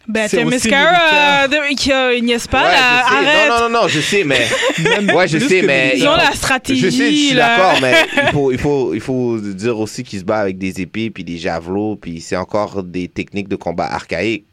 [0.07, 3.49] Ben, aussi Mascara, de, qui a une pas, Ouais, là, arrête.
[3.49, 4.47] Non, non, non, non, je sais, mais.
[4.79, 5.95] Même ouais, je sais, mais.
[5.97, 7.95] Ils ont la stratégie, Je sais, je suis d'accord, mais
[8.27, 11.25] il faut, il, faut, il faut dire aussi qu'il se bat avec des épées, puis
[11.25, 14.45] des javelots, puis c'est encore des techniques de combat archaïques.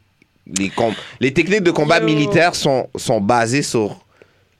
[0.57, 2.05] Les, com- les techniques de combat Yo.
[2.05, 4.05] militaires sont, sont basées sur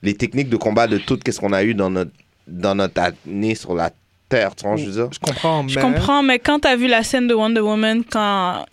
[0.02, 2.12] les techniques de combat de tout ce qu'on a eu dans notre,
[2.46, 3.90] dans notre année sur la
[4.28, 5.08] Terre, tu vois, je veux dire?
[5.12, 5.68] Je comprends, mais...
[5.68, 8.64] Je comprends, mais quand t'as vu la scène de Wonder Woman, quand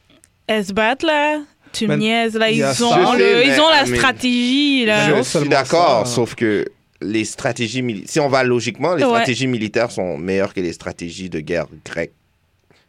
[0.48, 1.40] elles se battent, là,
[1.72, 2.68] tu me niaises, là, ils ont,
[3.14, 5.18] le- sais, ils mais- ont la mais- stratégie, là.
[5.18, 6.66] Je suis d'accord, sauf que
[7.02, 9.10] les stratégies militaires, si on va logiquement, les Ouais.
[9.10, 12.14] stratégies militaires sont meilleures que les stratégies de guerre grecques.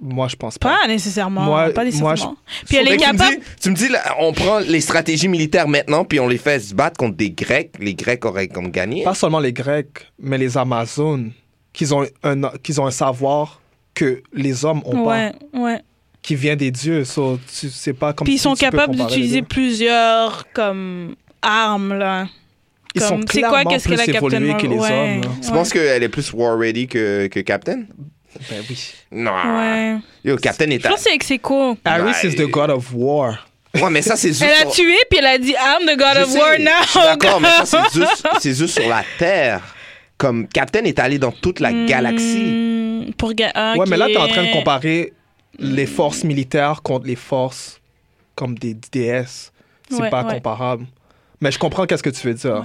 [0.03, 0.79] Moi, je pense pas.
[0.81, 1.43] Pas nécessairement.
[1.43, 2.17] Moi- pas nécessairement.
[2.17, 5.29] moi, Puis elle est tu me dis- Tu me dis, là, on prend les stratégies
[5.29, 7.73] militaires maintenant, puis on les fait se battre contre des Grecs.
[7.79, 9.05] Les Grecs auraient comme gagné.
[9.05, 11.33] Pas seulement les Grecs, mais les Amazones,
[11.75, 13.61] qu'ils ont un, qu'ils ont un savoir
[13.93, 15.81] que les hommes ont Ouais, pas, ouais.
[16.23, 17.05] Qui vient des dieux.
[17.05, 22.27] So, tu sais pas comme Puis ils sont capables d'utiliser plusieurs comme armes là.
[22.95, 24.81] Ils sont Comme, c'est quoi, clairement qu'est-ce que plus la Captain que les Marvel- hommes.
[24.83, 25.21] Ouais.
[25.23, 25.29] là.
[25.45, 27.83] Tu penses qu'elle est plus war ready que, que Captain?
[28.49, 28.93] Ben oui.
[29.13, 29.31] Non.
[29.33, 29.97] Ouais.
[30.25, 30.91] Yo, Captain est Je à...
[30.91, 31.77] pense que c'est cool.
[31.85, 32.29] Harris Ouais.
[32.31, 33.47] is the god of war.
[33.75, 34.43] Ouais, mais ça, c'est juste...
[34.43, 36.63] Elle a tué puis elle a dit I'm the God Je of sais, War je
[36.63, 36.71] now.
[36.89, 39.61] suis d'accord, mais ça, c'est juste, c'est juste sur la Terre.
[40.19, 42.43] Comme Captain est allé dans toute la galaxie.
[43.07, 45.13] Hmm, pour ga- ah, Ouais, mais là, t'es en train de comparer
[45.61, 47.81] les forces militaires contre les forces
[48.35, 49.53] comme des déesses.
[49.91, 50.35] C'est Ouais, pas ouais.
[50.35, 50.87] comparable.
[51.41, 52.65] Mais je comprends qu'est-ce que tu veux dire.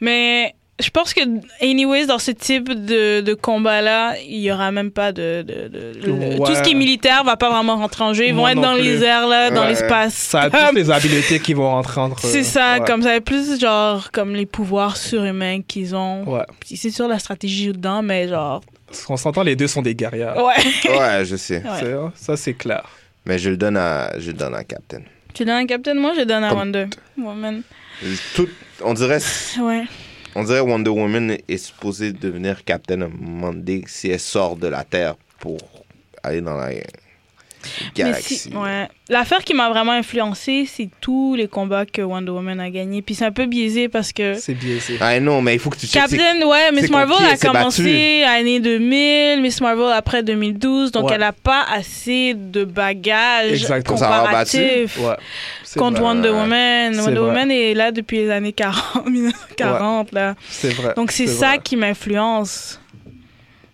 [0.00, 1.20] Mais je pense que,
[1.62, 5.42] anyways, dans ce type de, de combat-là, il y aura même pas de.
[5.46, 6.36] de- de- le- Ouais.
[6.38, 8.26] Tout ce qui est militaire va pas vraiment rentrer en jeu.
[8.26, 8.82] Ils vont Moi être dans plus.
[8.82, 10.14] les airs, là, dans l'espace.
[10.14, 12.84] Ça a toutes les habiletés qui vont rentrer entre C'est ça, ouais.
[12.86, 16.24] comme ça plus genre comme les pouvoirs surhumains qu'ils ont.
[16.24, 16.44] Ouais.
[16.64, 18.62] C'est sûr la stratégie dedans, mais genre.
[18.86, 20.36] Parce qu'on s'entend, les deux sont des guerrières.
[20.36, 20.90] Ouais.
[20.96, 21.62] Ouais, je sais.
[21.62, 22.10] Ouais.
[22.14, 22.88] Ça, c'est clair.
[23.24, 25.00] Mais je le donne à, je le donne à Captain.
[25.34, 26.86] Tu donnes un Captain, moi je donne à Comme- Wonder
[27.18, 27.62] Woman.
[28.34, 28.48] Tout,
[28.82, 29.18] on dirait...
[29.60, 29.84] Ouais.
[30.34, 34.56] On dirait Wonder Woman est supposée devenir Captain à un moment donné si elle sort
[34.56, 35.58] de la Terre pour
[36.22, 36.70] aller dans la
[37.94, 38.34] Galaxy.
[38.36, 38.88] si- ouais.
[39.08, 43.02] L'affaire qui m'a vraiment influencé, c'est tous les combats que Wonder Woman a gagnés.
[43.02, 44.96] Puis c'est un peu biaisé parce que C'est biaisé.
[45.00, 49.40] Ah non, mais il faut que tu Captain, ouais, Miss Marvel a commencé année 2000,
[49.42, 51.14] Miss Marvel après 2012, donc Ouais.
[51.14, 53.86] elle a pas assez de bagages Exact.
[53.86, 55.14] Comparatifs Ouais.
[55.76, 56.08] Contre vrai.
[56.08, 56.96] Wonder Woman.
[56.98, 57.28] Wonder vrai.
[57.28, 60.34] Woman est là depuis les années 40, 1940 là.
[60.48, 60.94] C'est vrai.
[60.96, 61.60] Donc c'est ça vrai.
[61.62, 62.80] qui m'influence.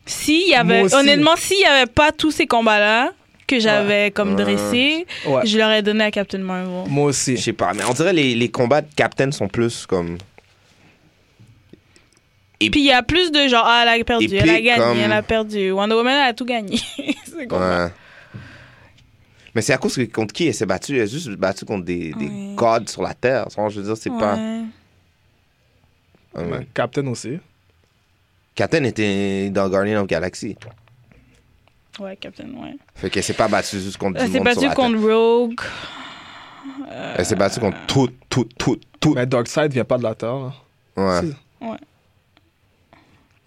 [0.04, 3.12] S'il y avait, honnêtement, s'il y avait pas tous ces combats-là
[3.52, 4.42] que j'avais comme Ouais.
[4.44, 5.46] dressés, Ouais.
[5.46, 6.88] je l'aurais donné à Captain Marvel.
[6.88, 7.38] Moi Je aussi.
[7.38, 10.18] sais pas, mais on dirait les, les combats de Captain sont plus comme.
[12.58, 14.96] Puis il y a plus de genre, ah, elle a perdu, elle a gagné, comme-
[14.98, 15.70] elle a perdu.
[15.72, 16.78] Wonder Woman, elle a tout gagné.
[17.26, 17.88] C'est Ouais.
[19.54, 20.98] Mais c'est à cause que contre qui elle s'est battue?
[20.98, 22.54] Elle s'est juste battue contre des, des Ouais.
[22.54, 23.46] gods sur la Terre.
[23.68, 24.36] Je veux dire, c'est pas.
[24.36, 24.60] Ouais.
[26.34, 26.44] Ouais.
[26.44, 27.38] Ouais, Captain aussi.
[28.54, 30.56] Captain était dans Guardian of Galaxy.
[32.00, 32.74] Ouais, Captain, ouais.
[32.94, 35.00] Fait qu'elle s'est pas battue juste contre Elle du s'est monde sur battue la contre
[35.00, 35.16] Terre.
[35.16, 35.60] Rogue.
[37.16, 39.14] Elle s'est battue contre tout, tout, tout, tout.
[39.14, 40.34] Mais Darkseid vient pas de la Terre.
[40.36, 40.52] là.
[40.96, 41.20] Ouais.
[41.20, 41.34] Si.
[41.60, 41.70] Ouais.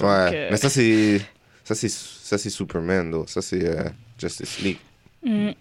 [0.01, 0.07] Ouais.
[0.33, 1.21] euh, Mais ça, c'est.
[1.63, 1.89] Ça, c'est.
[1.89, 3.25] Ça, c'est Superman, though.
[3.27, 3.83] Ça, c'est euh,
[4.19, 4.77] Justice League.
[5.23, 5.51] Mm.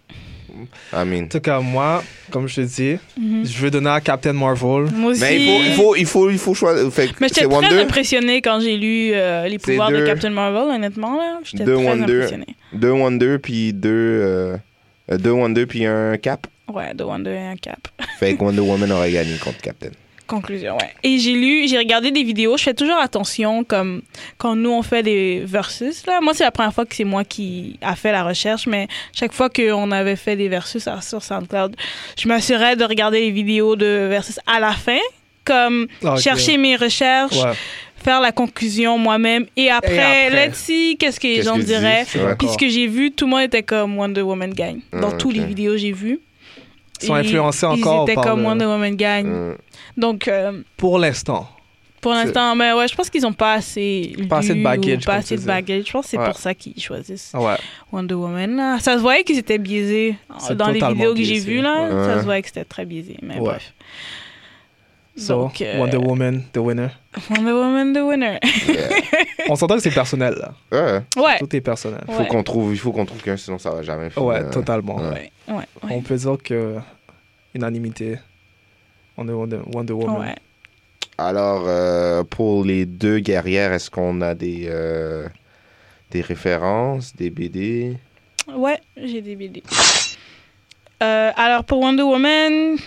[0.93, 1.23] I mean.
[1.23, 3.45] En tout cas, moi, comme je te dis, Mhm.
[3.45, 4.87] je veux donner à Captain Marvel.
[4.93, 5.21] Moi aussi.
[5.21, 6.91] Mais il faut, il faut, il faut, il faut choisir.
[6.91, 7.79] Fait Mais j'étais très Wonder.
[7.81, 11.17] impressionnée quand j'ai lu euh, les pouvoirs de deux- Captain Marvel, honnêtement.
[11.17, 11.39] là.
[11.43, 12.13] J'étais Deux très Wonder.
[12.17, 12.55] impressionnée.
[12.73, 13.89] Deux Wonder, puis deux.
[13.89, 14.57] euh,
[15.11, 16.47] euh, deux Wonder, puis un Cap.
[16.73, 17.87] Ouais, de Wonder et un cap.
[18.19, 19.89] Fait que Wonder Woman aurait gagné contre Captain.
[20.27, 20.89] Conclusion, ouais.
[21.03, 22.57] Et j'ai lu, j'ai regardé des vidéos.
[22.57, 24.01] Je fais toujours attention, comme
[24.37, 26.05] quand nous on fait des versus.
[26.07, 28.87] Là, moi c'est la première fois que c'est moi qui a fait la recherche, mais
[29.13, 31.75] chaque fois qu'on avait fait des versus sur SoundCloud,
[32.17, 34.97] je m'assurais de regarder les vidéos de versus à la fin,
[35.45, 37.53] comme Ah, chercher mes recherches, Ouais.
[38.03, 40.47] faire la conclusion moi-même, et après, après?
[40.47, 42.05] let's see qu'est-ce que les Qu'est-ce gens que diraient.
[42.39, 44.79] Puis ce que j'ai vu, tout le monde était comme Wonder Woman gagne.
[44.91, 46.19] Dans Ah, tous les vidéos que j'ai vues.
[47.01, 49.27] Ils sont Ils- influencés Ils encore étaient par comme le- Wonder Woman gagne.
[49.27, 49.53] Euh,
[49.97, 51.47] Donc, euh, Pour l'instant.
[52.01, 55.03] pour l'instant, mais ouais, je pense qu'ils n'ont pas assez Pas assez de lu baggage,
[55.03, 55.85] ou pas assez de baggage.
[55.87, 56.25] Je pense que c'est Ouais.
[56.25, 57.55] pour ça qu'ils choisissent Ouais.
[57.91, 58.55] Wonder Woman.
[58.57, 58.79] Là.
[58.79, 61.83] Ça se voyait qu'ils étaient biaisés C'est dans les vidéos que j'ai vues là.
[61.89, 62.05] Ouais.
[62.05, 63.17] Ça se voyait que c'était très biaisé.
[63.23, 63.41] Mais Ouais.
[63.45, 63.73] bref.
[65.17, 66.89] So, Donc, euh, Wonder Woman, the winner.
[67.29, 68.37] Wonder Woman, the winner.
[69.47, 70.51] On s'entend que c'est personnel, là.
[70.73, 71.23] ouais.
[71.23, 71.39] ouais.
[71.39, 72.01] Tout est personnel.
[72.05, 72.27] Faut Ouais.
[72.27, 74.27] qu'on trouve, il faut qu'on trouve qu'un, sinon ça va jamais finir.
[74.27, 74.97] Ouais, totalement.
[74.97, 75.31] Ouais.
[75.47, 75.53] Ouais.
[75.55, 75.63] Ouais.
[75.89, 76.75] On peut dire que
[77.53, 78.17] unanimité.
[79.17, 80.19] Wonder, Wonder, Wonder Woman.
[80.19, 80.35] Ouais.
[81.17, 85.27] Alors, euh, pour les deux guerrières, est-ce qu'on a des, euh,
[86.11, 87.97] des références, des BD
[88.53, 89.63] Ouais, j'ai des BD.
[91.01, 92.77] Euh, alors, pour Wonder Woman,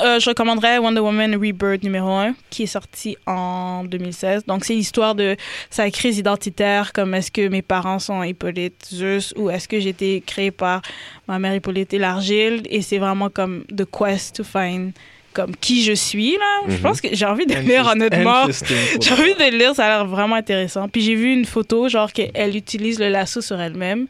[0.00, 4.46] euh, je recommanderais Wonder Woman Rebirth numéro 1, qui est sorti en 2016.
[4.46, 5.36] Donc, c'est l'histoire de
[5.70, 9.90] sa crise identitaire, comme est-ce que mes parents sont Hippolyte Zeus ou est-ce que j'ai
[9.90, 10.82] été créée par
[11.28, 12.62] ma mère Hippolyte et l'Argile.
[12.70, 14.92] Et c'est vraiment comme The Quest to find
[15.32, 16.60] comme qui je suis, là.
[16.68, 16.80] Je Mhm.
[16.80, 18.42] pense que j'ai envie de lire, honnêtement.
[18.44, 18.76] Interesting.
[19.00, 20.88] J'ai envie de le lire, ça a l'air vraiment intéressant.
[20.88, 24.06] Puis j'ai vu une photo, genre qu'elle utilise le lasso sur elle-même.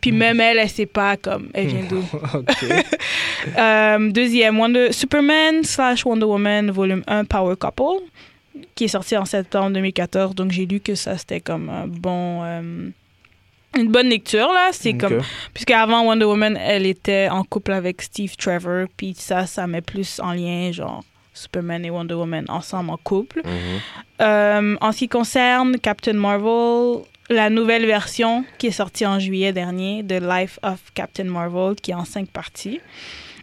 [0.00, 2.04] Puis même elle, elle sait pas comme elle vient d'où.
[3.58, 8.02] Euh, deuxième, Wonder, Superman slash Wonder Woman, volume 1, Power Couple,
[8.74, 10.34] qui est sorti en septembre 2014.
[10.34, 12.42] Donc j'ai lu que ça, c'était comme un bon...
[12.44, 12.88] euh,
[13.76, 14.70] une bonne lecture, là.
[14.72, 15.20] C'est comme...
[15.54, 18.86] Puisque avant Wonder Woman, elle était en couple avec Steve Trevor.
[18.96, 21.04] Puis ça, ça met plus en lien, genre...
[21.36, 23.42] Superman et Wonder Woman ensemble en couple.
[23.44, 23.80] Mhm.
[24.22, 29.52] Euh, en ce qui concerne Captain Marvel, la nouvelle version qui est sortie en juillet
[29.52, 32.80] dernier de Life of Captain Marvel, qui est en cinq parties,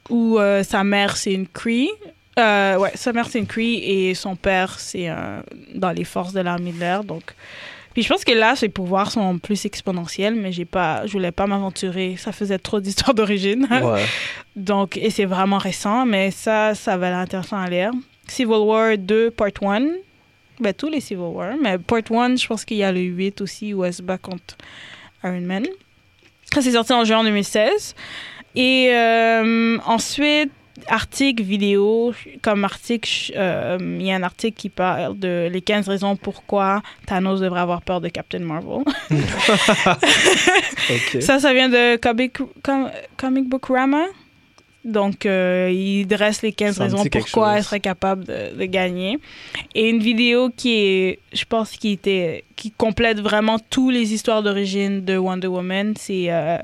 [0.10, 1.92] où euh, sa mère c'est une Cree.
[2.40, 5.10] Euh, ouais, sa mère c'est une Cree et son père c'est
[5.76, 7.04] dans les forces de l'armée de l'air.
[7.04, 7.36] Donc,
[7.94, 11.32] puis je pense que là ses pouvoirs sont plus exponentiels, mais j'ai pas, je voulais
[11.32, 12.16] pas m'aventurer.
[12.18, 13.68] Ça faisait trop d'histoires d'origine.
[13.70, 14.06] Ouais.
[14.56, 17.92] Donc, et c'est vraiment récent, mais ça, ça va l'air intéressant à lire.
[18.28, 19.88] Civil War 2, Part 1.
[20.60, 21.56] Ben, tous les Civil War.
[21.62, 24.18] Mais Part 1, je pense qu'il y a le 8 aussi, où elle se bat
[24.18, 24.56] contre
[25.24, 25.66] Iron Man.
[26.54, 27.96] Ça, c'est sorti en juin 2016.
[28.56, 30.52] Et euh, ensuite,
[30.88, 35.88] article vidéo, comme article, euh, il y a un article qui parle de les 15
[35.90, 38.84] raisons pourquoi Thanos devrait avoir peur de Captain Marvel.
[40.90, 41.22] Ok.
[41.22, 44.04] Ça, ça vient de Comic, Com- Comic Book Rama.
[44.86, 48.66] Donc, euh, il dresse les 15 Ça me raisons pourquoi elle serait capable de, de
[48.66, 49.18] gagner.
[49.74, 54.44] Et une vidéo qui est, je pense, qui était, qui complète vraiment toutes les histoires
[54.44, 55.94] d'origine de Wonder Woman.
[55.98, 56.58] C'est euh,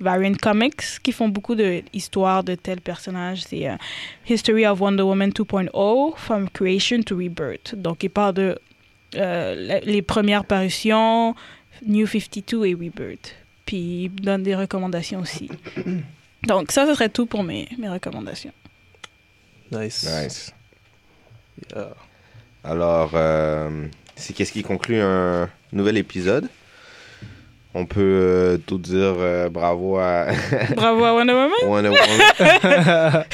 [0.00, 3.42] Variant Comics qui font beaucoup d'histoires de tels personnages.
[3.42, 3.76] C'est euh,
[4.26, 7.74] History of Wonder Woman 2.0, From Creation to Rebirth.
[7.74, 8.58] Donc, il parle de
[9.16, 11.34] euh, les premières parutions,
[11.86, 13.34] New 52 et Rebirth.
[13.64, 15.50] puis il donne des recommandations aussi.
[16.46, 18.52] Donc, ça, ce serait tout pour mes, mes recommandations.
[19.70, 20.08] Nice.
[20.08, 20.54] Nice.
[21.74, 21.88] Yeah.
[22.64, 23.86] Alors, euh,
[24.16, 26.48] c'est qu'est-ce qui conclut un nouvel épisode?
[27.74, 30.26] On peut euh, tout dire euh, bravo à
[30.74, 31.50] Bravo à Wonder Woman.
[31.66, 33.24] Wonder Woman,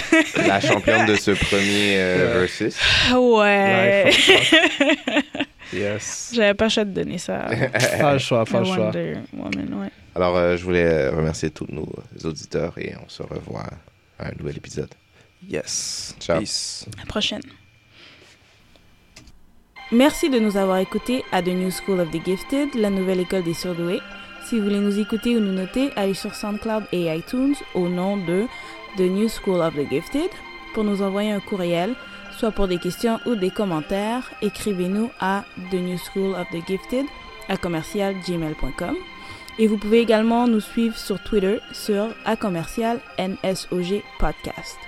[0.47, 2.77] la championne de ce premier euh, versus.
[3.15, 4.11] Ouais.
[4.11, 6.33] Life of Yes.
[6.35, 7.47] J'avais pas choix de donner ça.
[7.99, 8.87] Pas le choix, pas le choix.
[8.87, 9.91] Wonder Woman, ouais.
[10.15, 11.89] Alors, euh, je voulais remercier tous nos
[12.25, 13.67] auditeurs et on se revoit
[14.19, 14.91] à un nouvel épisode.
[15.49, 16.15] Yes.
[16.21, 16.39] Ciao.
[16.39, 16.87] Peace.
[16.97, 17.43] À la prochaine.
[19.93, 23.43] Merci de nous avoir écoutés à The New School of the Gifted, la nouvelle école
[23.43, 24.01] des surdoués.
[24.47, 28.17] Si vous voulez nous écouter ou nous noter, allez sur SoundCloud et iTunes au nom
[28.17, 28.47] de
[28.97, 30.31] The New School of the Gifted.
[30.75, 31.95] Pour nous envoyer un courriel,
[32.35, 37.07] soit pour des questions ou des commentaires, écrivez-nous à The New School of the Gifted
[37.49, 38.97] à commercialgmail.com.
[39.59, 44.84] Et vous pouvez également nous suivre sur Twitter sur à commercial NSOG Podcast.